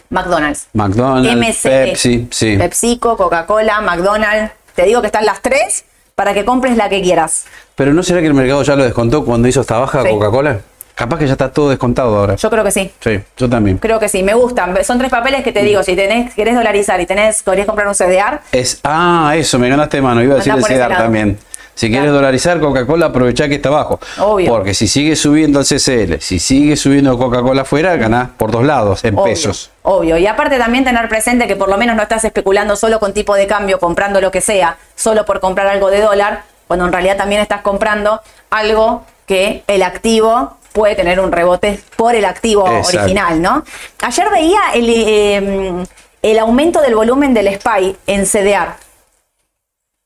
[0.09, 0.69] McDonald's.
[0.73, 2.57] McDonald's, Pepsi, sí.
[2.57, 4.53] PepsiCo, Coca-Cola, McDonald's.
[4.73, 7.45] Te digo que están las tres para que compres la que quieras.
[7.79, 10.59] Pero ¿no será que el mercado ya lo descontó cuando hizo esta baja Coca-Cola?
[10.95, 12.35] Capaz que ya está todo descontado ahora.
[12.35, 12.91] Yo creo que sí.
[12.99, 13.77] Sí, yo también.
[13.77, 14.75] Creo que sí, me gustan.
[14.83, 17.93] Son tres papeles que te digo, si tenés, querés dolarizar y tenés, querés comprar un
[17.93, 18.41] CDR.
[18.51, 20.21] Es, ah, eso, me ganaste mano.
[20.21, 21.37] Iba a decir el CDR también.
[21.73, 24.01] Si quieres dolarizar Coca-Cola, aprovecha que está abajo.
[24.17, 24.51] Obvio.
[24.51, 29.05] Porque si sigue subiendo el CCL, si sigue subiendo Coca-Cola afuera, ganás por dos lados,
[29.05, 29.71] en pesos.
[29.83, 30.17] Obvio.
[30.17, 33.35] Y aparte también tener presente que por lo menos no estás especulando solo con tipo
[33.35, 37.17] de cambio, comprando lo que sea, solo por comprar algo de dólar, cuando en realidad
[37.17, 43.41] también estás comprando algo que el activo puede tener un rebote por el activo original,
[43.41, 43.63] ¿no?
[44.03, 45.85] Ayer veía el, em,
[46.21, 48.75] el aumento del volumen del SPY en CDR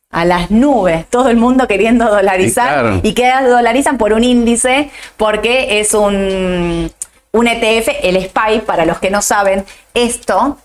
[0.09, 0.23] a.
[0.23, 5.93] Las nubes, todo el mundo queriendo dolarizar y que dolarizan por un índice porque es
[5.93, 6.89] un,
[7.33, 10.59] un ETF, el SPY, para los que no saben, esto,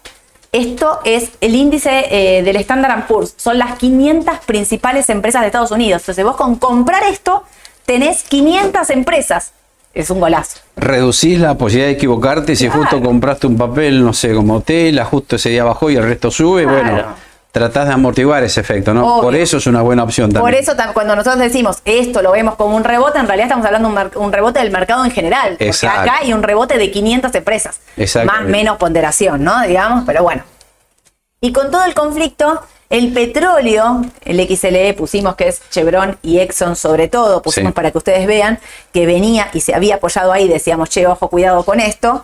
[0.53, 5.70] esto es el índice eh, del Standard Poor's, son las 500 principales empresas de Estados
[5.70, 6.03] Unidos.
[6.03, 7.44] Entonces vos con comprar esto
[7.84, 9.53] tenés 500 empresas.
[9.94, 10.59] Es un golazo.
[10.76, 15.36] Reducís la posibilidad de equivocarte si justo compraste un papel, no sé, como tela, justo
[15.36, 19.20] ese día bajó y el resto sube, bueno tratás de amortiguar ese efecto, ¿no?
[19.20, 20.55] Por eso es una buena opción también.
[20.55, 23.88] Por eso cuando nosotros decimos esto lo vemos como un rebote, en realidad estamos hablando
[23.88, 25.57] de un, rebote del mercado en general.
[25.59, 27.80] Porque acá hay un rebote de 500 empresas.
[28.24, 29.61] Más menos ponderación, ¿no?
[29.62, 30.42] Digamos, pero bueno.
[31.40, 36.74] Y con todo el conflicto, el petróleo, el XLE pusimos que es Chevron y Exxon
[36.74, 38.59] sobre todo, pusimos para que ustedes vean
[38.93, 42.22] que venía y se había apoyado ahí, decíamos, che, ojo, cuidado con esto,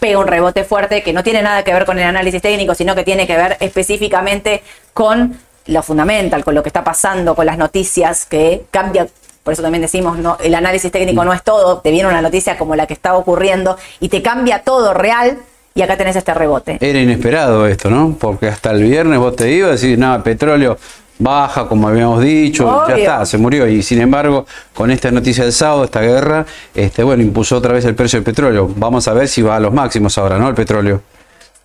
[0.00, 2.94] pega un rebote fuerte que no tiene nada que ver con el análisis técnico, sino
[2.94, 4.62] que tiene que ver específicamente
[4.94, 9.08] con lo fundamental, con lo que está pasando, con las noticias que cambia.
[9.42, 12.56] Por eso también decimos, no, el análisis técnico no es todo, te viene una noticia
[12.56, 15.38] como la que está ocurriendo y te cambia todo real
[15.76, 16.78] y acá tenés este rebote.
[16.80, 18.16] Era inesperado esto, ¿no?
[18.18, 20.76] Porque hasta el viernes vos te ibas a decir, nada, petróleo
[21.18, 23.66] baja, como habíamos dicho, ya está, se murió.
[23.66, 27.84] Y sin embargo, con esta noticia del sábado, esta guerra, este, bueno, impuso otra vez
[27.84, 28.70] el precio del petróleo.
[28.76, 30.48] Vamos a ver si va a los máximos ahora, ¿no?
[30.48, 31.02] El petróleo.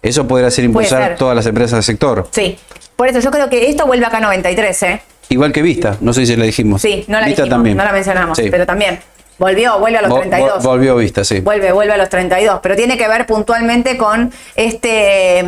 [0.01, 2.27] Eso podría hacer impulsar todas las empresas del sector.
[2.31, 2.57] Sí,
[2.95, 5.01] por eso yo creo que esto vuelve acá a 93, ¿eh?
[5.29, 6.81] Igual que Vista, no sé si la dijimos.
[6.81, 7.77] Sí, no la Vista también.
[7.77, 8.99] no la mencionamos, pero también.
[9.41, 10.63] Volvió, vuelve a los 32.
[10.63, 11.39] Volvió vista, sí.
[11.39, 15.43] Vuelve, vuelve a los 32, pero tiene que ver puntualmente con este,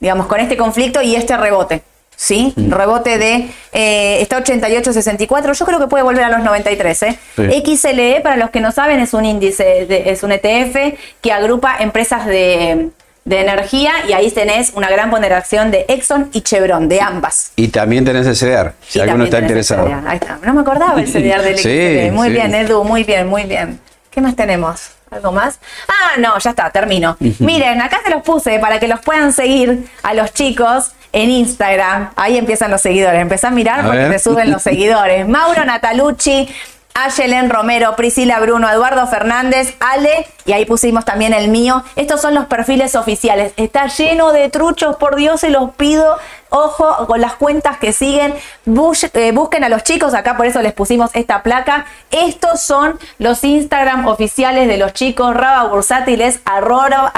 [0.00, 1.82] digamos, con este conflicto y este rebote.
[2.16, 2.52] ¿Sí?
[2.56, 2.72] Mm.
[2.72, 3.48] Rebote de.
[3.72, 5.56] Eh, está 88.64.
[5.56, 7.02] Yo creo que puede volver a los 93.
[7.04, 7.18] ¿eh?
[7.64, 12.26] XLE, para los que no saben, es un índice, es un ETF que agrupa empresas
[12.26, 12.90] de,
[13.24, 17.52] de energía y ahí tenés una gran ponderación de Exxon y Chevron, de ambas.
[17.56, 19.88] Y también tenés el CDR, si alguno está interesado.
[20.06, 20.38] Ahí está.
[20.44, 23.80] No me acordaba el CDR del sí, Muy bien, Edu, muy bien, muy bien.
[24.10, 24.90] ¿Qué más tenemos?
[25.10, 25.58] ¿Algo más?
[25.88, 27.16] Ah, no, ya está, termino.
[27.38, 32.10] Miren, acá se los puse para que los puedan seguir a los chicos en Instagram.
[32.16, 33.20] Ahí empiezan los seguidores.
[33.20, 35.28] Empezá a mirar porque te suben los seguidores.
[35.28, 36.48] Mauro Natalucci,
[36.94, 41.82] Ayelen Romero, Priscila Bruno, Eduardo Fernández, Ale, y ahí pusimos también el mío.
[41.96, 43.52] Estos son los perfiles oficiales.
[43.56, 46.18] Está lleno de truchos, por Dios, se los pido.
[46.50, 48.34] Ojo con las cuentas que siguen.
[48.34, 51.86] Eh, busquen a los chicos, acá por eso les pusimos esta placa.
[52.10, 55.34] Estos son los Instagram oficiales de los chicos.
[55.34, 57.10] Raba Bursátil es arroba,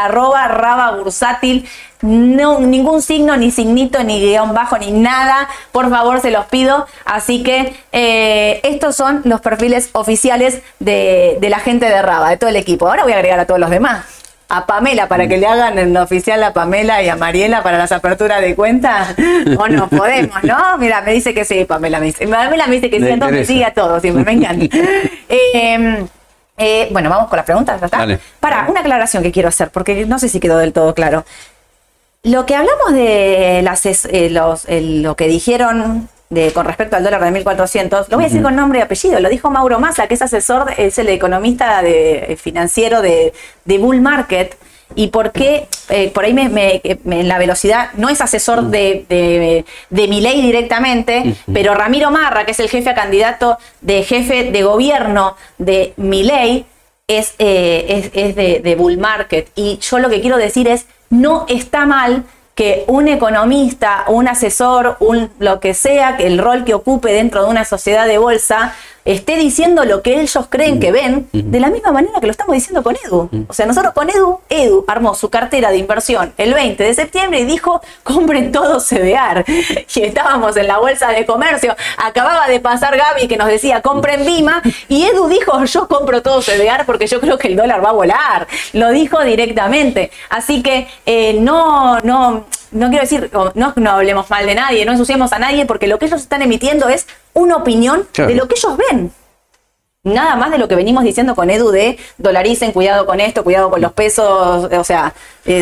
[2.04, 5.48] no, ningún signo, ni signito, ni guion bajo, ni nada.
[5.72, 6.86] Por favor, se los pido.
[7.06, 12.50] Así que eh, estos son los perfiles oficiales de, la gente de Raba, de todo
[12.50, 12.88] el equipo.
[12.88, 14.04] Ahora voy a agregar a todos los demás.
[14.50, 17.90] A Pamela para que le hagan en oficial a Pamela y a Mariela para las
[17.90, 19.14] aperturas de cuenta.
[19.58, 20.76] O no podemos, ¿no?
[20.78, 22.28] Mira, me dice que sí, Pamela me dice.
[22.28, 24.76] Pamela me dice que sí, entonces me sigue a todos, siempre me encanta.
[25.28, 26.06] Em,
[26.56, 27.80] eh, bueno, vamos con las preguntas,
[28.40, 31.24] Para, una aclaración que quiero hacer, porque no sé si quedó del todo claro.
[32.24, 37.22] Lo que hablamos de las, eh, los, lo que dijeron de, con respecto al dólar
[37.22, 40.14] de 1400, lo voy a decir con nombre y apellido, lo dijo Mauro Massa, que
[40.14, 43.34] es asesor, es el economista de, eh, financiero de,
[43.66, 44.56] Bull Market.
[44.96, 49.64] Y por qué, eh, por ahí me, en la velocidad, no es asesor de, de,
[49.90, 54.62] de ley directamente, pero Ramiro Marra, que es el jefe a candidato de jefe de
[54.62, 56.64] gobierno de Milei,
[57.06, 59.50] es, es, es de, de Bull Market.
[59.54, 62.24] Y yo lo que quiero decir es, no está mal
[62.54, 67.44] que un economista, un asesor, un lo que sea, que el rol que ocupe dentro
[67.44, 68.74] de una sociedad de bolsa,
[69.04, 72.54] esté diciendo lo que ellos creen que ven, de la misma manera que lo estamos
[72.54, 73.28] diciendo con Edu.
[73.48, 77.40] O sea, nosotros con Edu, Edu armó su cartera de inversión el 20 de septiembre
[77.40, 79.44] y dijo, compren todo CDR.
[79.94, 84.24] Y estábamos en la bolsa de comercio, acababa de pasar Gaby que nos decía, compren
[84.24, 87.90] Bima, y Edu dijo, yo compro todo CDR porque yo creo que el dólar va
[87.90, 88.46] a volar.
[88.72, 90.10] Lo dijo directamente.
[90.30, 94.92] Así que eh, no, no, no quiero decir, no, no hablemos mal de nadie, no
[94.92, 98.56] ensuciemos a nadie, porque lo que ellos están emitiendo es una opinión de lo que
[98.56, 99.12] ellos ven.
[100.02, 103.70] nada más de lo que venimos diciendo con Edu de dolaricen, cuidado con esto, cuidado
[103.70, 105.14] con los pesos, o sea,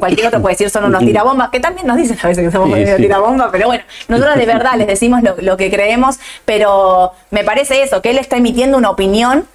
[0.00, 2.76] cualquier otro puede decir son unos tirabombas, que también nos dicen a veces que somos
[2.76, 7.82] sí, tirabombas, pero bueno, nosotros de verdad les decimos lo, que creemos, pero me parece
[7.82, 9.46] eso, que él está emitiendo una opinión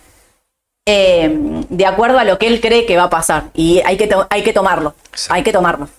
[0.88, 4.10] eh, de acuerdo a lo que él cree que va a pasar y hay que,
[4.30, 4.96] hay que tomarlo,
[5.30, 5.90] hay que tomarlo.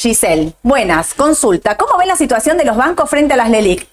[0.00, 3.84] Giselle, buenas, consulta, ¿cómo ven la situación de los bancos frente a las LELIC?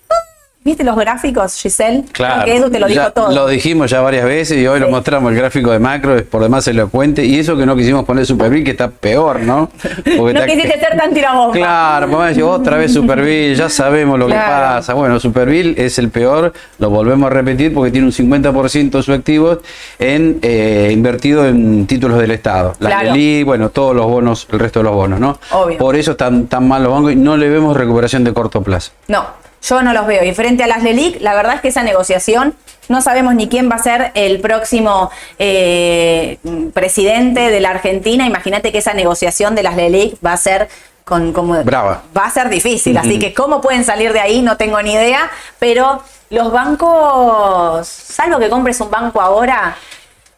[0.66, 2.06] ¿Viste los gráficos, Giselle?
[2.12, 2.52] Claro.
[2.52, 3.32] Edu te lo dijo todo.
[3.32, 6.42] Lo dijimos ya varias veces y hoy lo mostramos el gráfico de macro, es por
[6.42, 7.24] demás elocuente.
[7.24, 9.70] Y eso que no quisimos poner Superbill, que está peor, ¿no?
[10.18, 11.54] Porque no quisiste ser tan tirabomba.
[11.54, 14.96] Claro, vamos a decir otra vez Superbill, ya sabemos lo que pasa.
[14.96, 19.16] Bueno, Superbill es el peor, lo volvemos a repetir porque tiene un 50% de sus
[19.16, 19.60] activos
[20.00, 22.74] en, eh, invertido en títulos del Estado.
[22.80, 23.16] La claro.
[23.46, 25.38] bueno, todos los bonos, el resto de los bonos, ¿no?
[25.52, 25.78] Obvio.
[25.78, 28.94] Por eso están tan mal los bancos y no le vemos recuperación de corto plazo.
[29.08, 29.45] No.
[29.66, 30.24] Yo no los veo.
[30.24, 32.56] Y frente a las LELIC, la verdad es que esa negociación,
[32.88, 35.10] no sabemos ni quién va a ser el próximo
[35.40, 36.38] eh,
[36.74, 38.26] presidente de la Argentina.
[38.28, 40.70] Imagínate que esa negociación de las LELIC va a ser
[41.04, 42.04] con como Brava.
[42.18, 45.30] va a ser difícil, así que cómo pueden salir de ahí no tengo ni idea,
[45.60, 46.02] pero
[46.32, 49.78] los bancos, salvo que compres un banco ahora,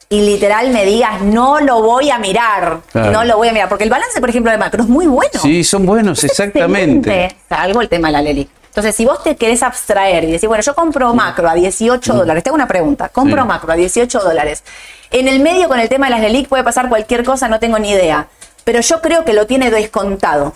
[0.10, 3.86] y literal me digas, no lo voy a mirar, no lo voy a mirar, porque
[3.86, 5.40] el balance, por ejemplo, de macro es muy bueno.
[5.42, 7.36] Sí, son buenos, exactamente.
[7.48, 8.50] Salvo el tema de la LELIC.
[8.78, 12.44] Entonces, si vos te querés abstraer y decir, bueno, yo compro macro a 18 dólares,
[12.44, 14.64] tengo una pregunta, compro macro a 18 dólares.
[15.10, 17.80] En el medio con el tema de las LELIC puede pasar cualquier cosa, no tengo
[17.80, 18.28] ni idea.
[18.66, 20.54] Pero yo creo que lo tiene descontado.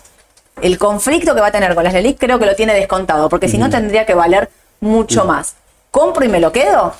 [0.62, 3.48] El conflicto que va a tener con las LELIC creo que lo tiene descontado, porque
[3.48, 4.52] si no tendría que valer
[4.82, 5.56] mucho más.
[5.90, 6.94] ¿Compro y me lo quedo?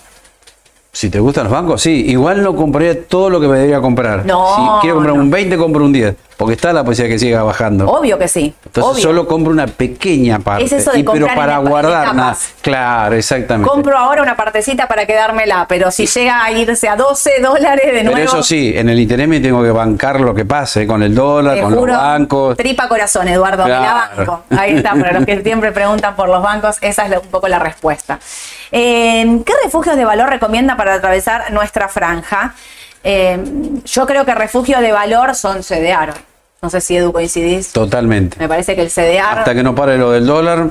[0.92, 2.04] Si te gustan los bancos, sí.
[2.08, 4.26] Igual no compraría todo lo que me debería comprar.
[4.26, 4.56] No.
[4.56, 6.16] Si quiero comprar un 20, compro un 10.
[6.42, 7.88] Porque está la posibilidad que siga bajando.
[7.88, 8.52] Obvio que sí.
[8.66, 10.64] Entonces solo compro una pequeña parte.
[10.64, 12.36] Es eso de y, pero para guardar nada.
[12.62, 13.70] Claro, exactamente.
[13.70, 18.04] Compro ahora una partecita para quedármela, pero si llega a irse a 12 dólares de
[18.04, 18.18] nuevo.
[18.18, 21.14] Pero eso sí, en el interés me tengo que bancar lo que pase con el
[21.14, 22.58] dólar, con los bancos.
[22.58, 23.84] Tripa corazón, Eduardo, claro.
[23.84, 24.44] la banco.
[24.50, 27.60] Ahí está, para los que siempre preguntan por los bancos, esa es un poco la
[27.60, 28.18] respuesta.
[28.72, 32.56] Eh, ¿Qué refugios de valor recomienda para atravesar nuestra franja?
[33.04, 33.40] Eh,
[33.86, 36.31] yo creo que refugios de valor son CDR.
[36.62, 37.74] No sé si Edu coincidís.
[37.74, 38.38] Totalmente.
[38.38, 39.40] Me parece que el CDR.
[39.40, 40.70] Hasta que no pare lo del dólar,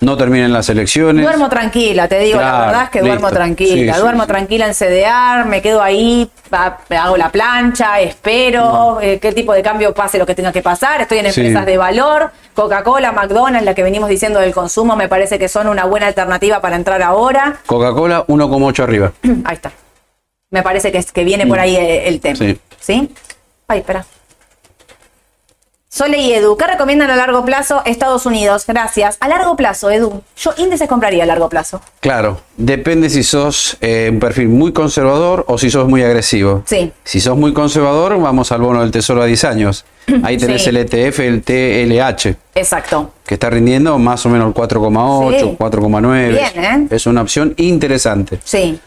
[0.00, 1.22] no terminen las elecciones.
[1.22, 3.98] Duermo tranquila, te digo, la verdad es que duermo tranquila.
[3.98, 6.30] duermo tranquila en CDR, me quedo ahí,
[6.88, 11.02] hago la plancha, espero eh, qué tipo de cambio pase lo que tenga que pasar.
[11.02, 12.30] Estoy en empresas de valor.
[12.54, 16.62] Coca-Cola, McDonald's, la que venimos diciendo del consumo, me parece que son una buena alternativa
[16.62, 17.58] para entrar ahora.
[17.66, 19.12] Coca-Cola 1,8 arriba.
[19.44, 19.70] Ahí está.
[20.50, 21.84] Me parece que, es, que viene por ahí el,
[22.14, 22.36] el tema.
[22.36, 22.58] Sí.
[22.80, 23.10] ¿Sí?
[23.68, 24.06] Ay, espera.
[25.96, 28.66] Sole y Edu, ¿qué recomiendan a largo plazo Estados Unidos?
[28.66, 29.16] Gracias.
[29.18, 31.80] A largo plazo, Edu, yo índices compraría a largo plazo.
[32.00, 36.64] Claro, depende si sos eh, un perfil muy conservador o si sos muy agresivo.
[36.66, 36.92] Sí.
[37.02, 39.86] Si sos muy conservador, vamos al bono del tesoro a 10 años.
[40.22, 42.36] Ahí tenés el ETF, el TLH.
[42.54, 43.12] Exacto.
[43.24, 46.28] Que está rindiendo más o menos el 4,8, 4,9.
[46.28, 46.88] Bien, ¿eh?
[46.90, 48.38] Es una opción interesante.
[48.44, 48.78] Sí.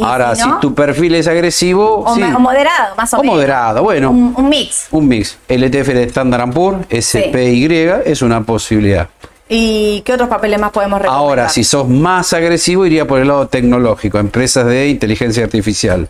[0.00, 2.04] Ahora, si, tu perfil es agresivo.
[2.04, 4.10] O, moderado, más o, o moderado, bueno.
[4.10, 4.86] Un, mix.
[4.92, 5.38] Un mix.
[5.48, 7.68] El ETF de Standard Poor's, SPY,
[8.04, 9.08] es una posibilidad.
[9.48, 11.20] ¿Y qué otros papeles más podemos recomendar?
[11.20, 16.08] Ahora, si sos más agresivo, iría por el lado tecnológico, empresas de inteligencia artificial,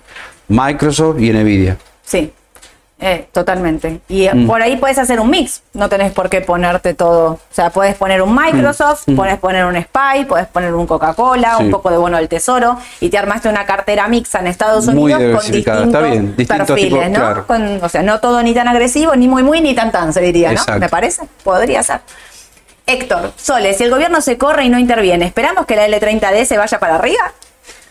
[0.49, 1.79] Microsoft y Nvidia.
[2.05, 2.33] Sí.
[3.01, 4.01] Eh, totalmente.
[4.09, 4.47] Y mm.
[4.49, 5.63] por ahí puedes hacer un mix.
[5.73, 7.33] No tenés por qué ponerte todo.
[7.33, 9.15] O sea, puedes poner un Microsoft, mm.
[9.15, 13.09] puedes poner un Spy, puedes poner un Coca-Cola, un poco de bono del tesoro, y
[13.09, 17.45] te armaste una cartera mixta en Estados Unidos con distintos, perfiles, ¿no?
[17.83, 20.53] o sea, no todo ni tan agresivo, ni muy muy, ni tan tan, se diría,
[20.53, 20.79] ¿no?
[20.79, 21.23] Me parece.
[21.45, 22.01] Podría ser.
[22.87, 26.57] Héctor, Sole, si el gobierno se corre y no interviene, ¿esperamos que la L30D se
[26.57, 27.33] vaya para arriba?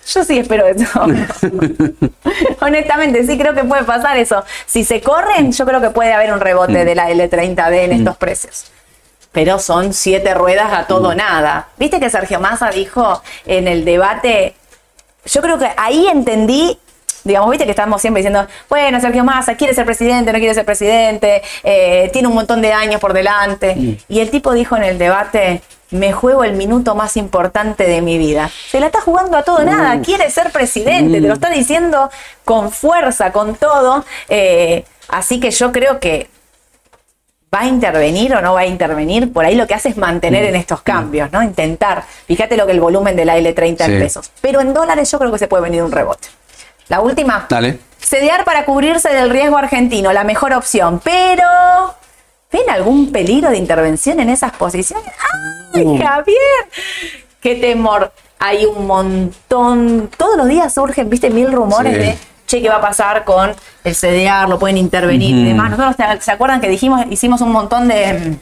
[0.08, 0.88] Yo sí espero eso.
[2.62, 4.43] Honestamente, sí creo que puede pasar eso.
[4.66, 8.16] Si se corren, yo creo que puede haber un rebote de la L30D en estos
[8.16, 8.72] precios.
[9.34, 11.68] Pero son siete ruedas a todo nada.
[11.78, 14.55] ¿Viste que Sergio Massa dijo en el debate?
[15.26, 16.80] Yo creo que ahí entendí
[17.28, 20.66] digamos, viste que estamos siempre diciendo, bueno, Sergio Massa quiere ser presidente, no quiere ser
[20.66, 23.98] presidente, eh, tiene un montón de años por delante.
[24.08, 25.62] Y el tipo dijo en el debate,
[25.92, 28.50] me juego el minuto más importante de mi vida.
[28.70, 30.04] Se la está jugando a todo nada, mm.
[30.04, 31.38] quiere ser presidente, te lo mm.
[31.38, 32.10] está diciendo
[32.44, 34.06] con fuerza, con todo.
[34.30, 36.30] Eh, así que yo creo que
[37.54, 40.44] va a intervenir o no va a intervenir, por ahí lo que hace es mantener
[40.44, 40.48] mm.
[40.50, 41.42] en estos cambios, ¿no?
[41.42, 42.04] Intentar.
[42.28, 44.32] Fíjate lo que el volumen de la L30 en pesos.
[44.42, 46.28] Pero en dólares yo creo que se puede venir un rebote.
[46.90, 47.46] La última.
[47.50, 47.80] Dale.
[48.00, 51.02] Sedear para cubrirse del riesgo argentino, la mejor opción.
[51.04, 51.44] Pero
[52.52, 55.12] ¿Ven algún peligro de intervención en esas posiciones?
[55.74, 56.38] ¡Ay, Javier!
[57.42, 58.12] ¡Qué temor!
[58.40, 62.82] hay un montón, todos los días surgen, viste, mil rumores de, che, ¿qué va a
[62.82, 64.48] pasar con el CDR?
[64.48, 65.72] Lo pueden intervenir y demás.
[65.72, 68.38] Nosotros, ¿se acuerdan que dijimos, hicimos un montón de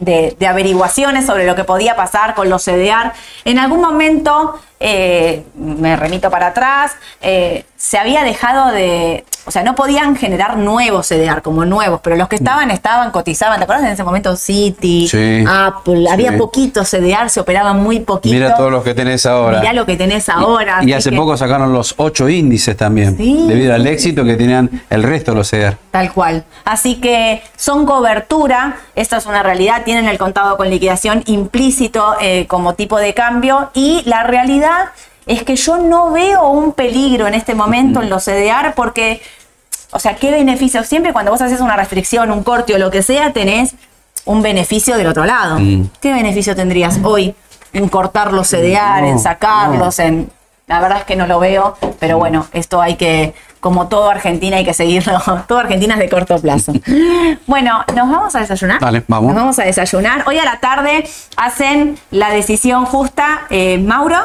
[0.00, 3.12] de, averiguaciones sobre lo que podía pasar con los CDR.
[3.44, 9.62] En algún momento, eh, me remito para atrás, eh, se había dejado de, o sea,
[9.62, 13.58] no podían generar nuevos CDR como nuevos, pero los que estaban, estaban, cotizaban.
[13.58, 14.36] ¿Te acuerdas en ese momento?
[14.36, 15.08] City,
[15.48, 18.34] Apple, había poquitos CDR, se operaban muy poquito.
[18.34, 19.60] Mira todos los que tenés ahora.
[19.60, 20.80] Mira lo que tenés ahora.
[20.82, 25.32] Y, hace poco sacaron los ocho índices también, debido al éxito que tenían el resto
[25.32, 25.76] de los CDR.
[25.90, 26.44] Tal cual.
[26.64, 32.46] Así que son cobertura, esta es una realidad, tienen el contado con liquidación implícito eh,
[32.46, 34.90] como tipo de cambio y la realidad
[35.26, 39.20] es que yo no veo un peligro en este momento en los CDR porque,
[39.90, 40.84] o sea, ¿qué beneficio?
[40.84, 43.74] Siempre cuando vos haces una restricción, un corte o lo que sea, tenés
[44.26, 45.58] un beneficio del otro lado.
[45.58, 45.90] Mm.
[46.00, 47.34] ¿Qué beneficio tendrías hoy
[47.72, 50.30] en cortar los CDR, en sacarlos, en...
[50.70, 54.56] La verdad es que no lo veo, pero bueno, esto hay que, como todo Argentina,
[54.56, 55.20] hay que seguirlo.
[55.48, 56.72] Todo Argentina es de corto plazo.
[57.46, 58.80] Bueno, nos vamos a desayunar.
[58.80, 59.34] Vale, vamos.
[59.34, 60.22] Nos vamos a desayunar.
[60.28, 61.04] Hoy a la tarde
[61.36, 64.18] hacen la decisión justa eh, Mauro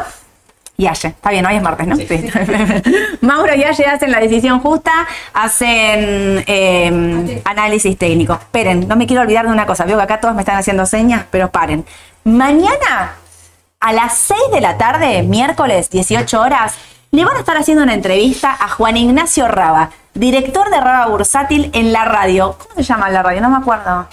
[0.78, 1.08] y Aye.
[1.08, 1.96] Está bien, hoy es martes, ¿no?
[1.96, 2.06] Sí.
[3.22, 4.92] Mauro y Aye hacen la decisión justa,
[5.34, 8.34] hacen em, análisis técnico.
[8.34, 9.86] Esperen, no me quiero olvidar de una cosa.
[9.86, 11.86] Veo que acá todos me están haciendo señas, pero paren.
[12.24, 13.16] Mañana
[13.86, 16.74] a las 6 de la tarde, miércoles, 18 horas,
[17.12, 21.70] le van a estar haciendo una entrevista a Juan Ignacio Raba, director de Raba Bursátil
[21.72, 22.58] en la radio.
[22.58, 23.42] ¿Cómo se llama la radio?
[23.42, 24.08] No me acuerdo.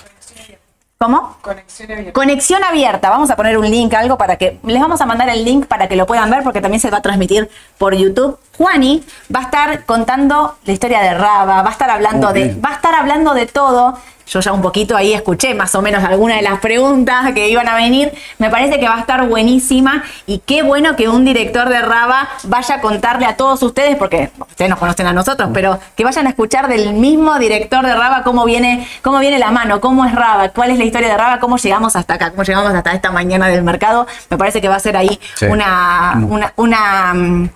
[0.98, 1.38] ¿Cómo?
[1.40, 2.12] Conexión abierta.
[2.12, 3.08] Conexión abierta.
[3.08, 4.60] Vamos a poner un link, algo para que.
[4.62, 6.98] Les vamos a mandar el link para que lo puedan ver, porque también se va
[6.98, 7.48] a transmitir
[7.78, 8.38] por YouTube.
[8.58, 9.02] Juani
[9.34, 12.54] va a estar contando la historia de Raba, va a estar hablando de.
[12.62, 13.98] Va a estar hablando de todo.
[14.26, 17.68] Yo ya un poquito ahí escuché más o menos algunas de las preguntas que iban
[17.68, 18.12] a venir.
[18.38, 22.28] Me parece que va a estar buenísima y qué bueno que un director de Raba
[22.44, 26.26] vaya a contarle a todos ustedes, porque ustedes nos conocen a nosotros, pero que vayan
[26.26, 30.14] a escuchar del mismo director de Raba cómo viene, cómo viene la mano, cómo es
[30.14, 33.10] Raba, cuál es la historia de Raba, cómo llegamos hasta acá, cómo llegamos hasta esta
[33.10, 34.06] mañana del mercado.
[34.30, 35.18] Me parece que va a ser ahí
[35.48, 37.48] una, una, una mm,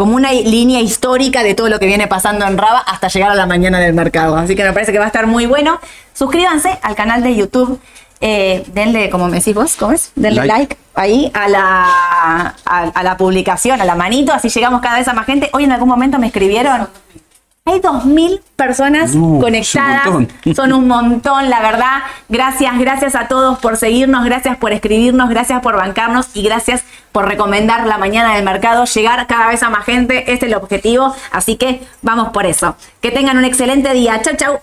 [0.00, 3.34] como una línea histórica de todo lo que viene pasando en Raba hasta llegar a
[3.34, 4.34] la mañana del mercado.
[4.34, 5.78] Así que me parece que va a estar muy bueno.
[6.14, 7.78] Suscríbanse al canal de YouTube.
[8.22, 10.12] Eh, denle, como me decís vos, ¿cómo es?
[10.14, 15.06] Denle like, ahí a la, a la publicación, a la manito, así llegamos cada vez
[15.06, 15.50] a más gente.
[15.52, 16.88] Hoy en algún momento me escribieron
[17.64, 20.08] hay 2.000 personas conectadas.
[20.56, 21.98] Son un montón, la verdad.
[22.28, 27.28] Gracias, gracias a todos por seguirnos, gracias por escribirnos, gracias por bancarnos y gracias por
[27.28, 30.32] recomendar la mañana del mercado, llegar cada vez a más gente.
[30.32, 32.76] Este es el objetivo, así que vamos por eso.
[33.00, 34.20] Que tengan un excelente día.
[34.22, 34.60] Chau, chau.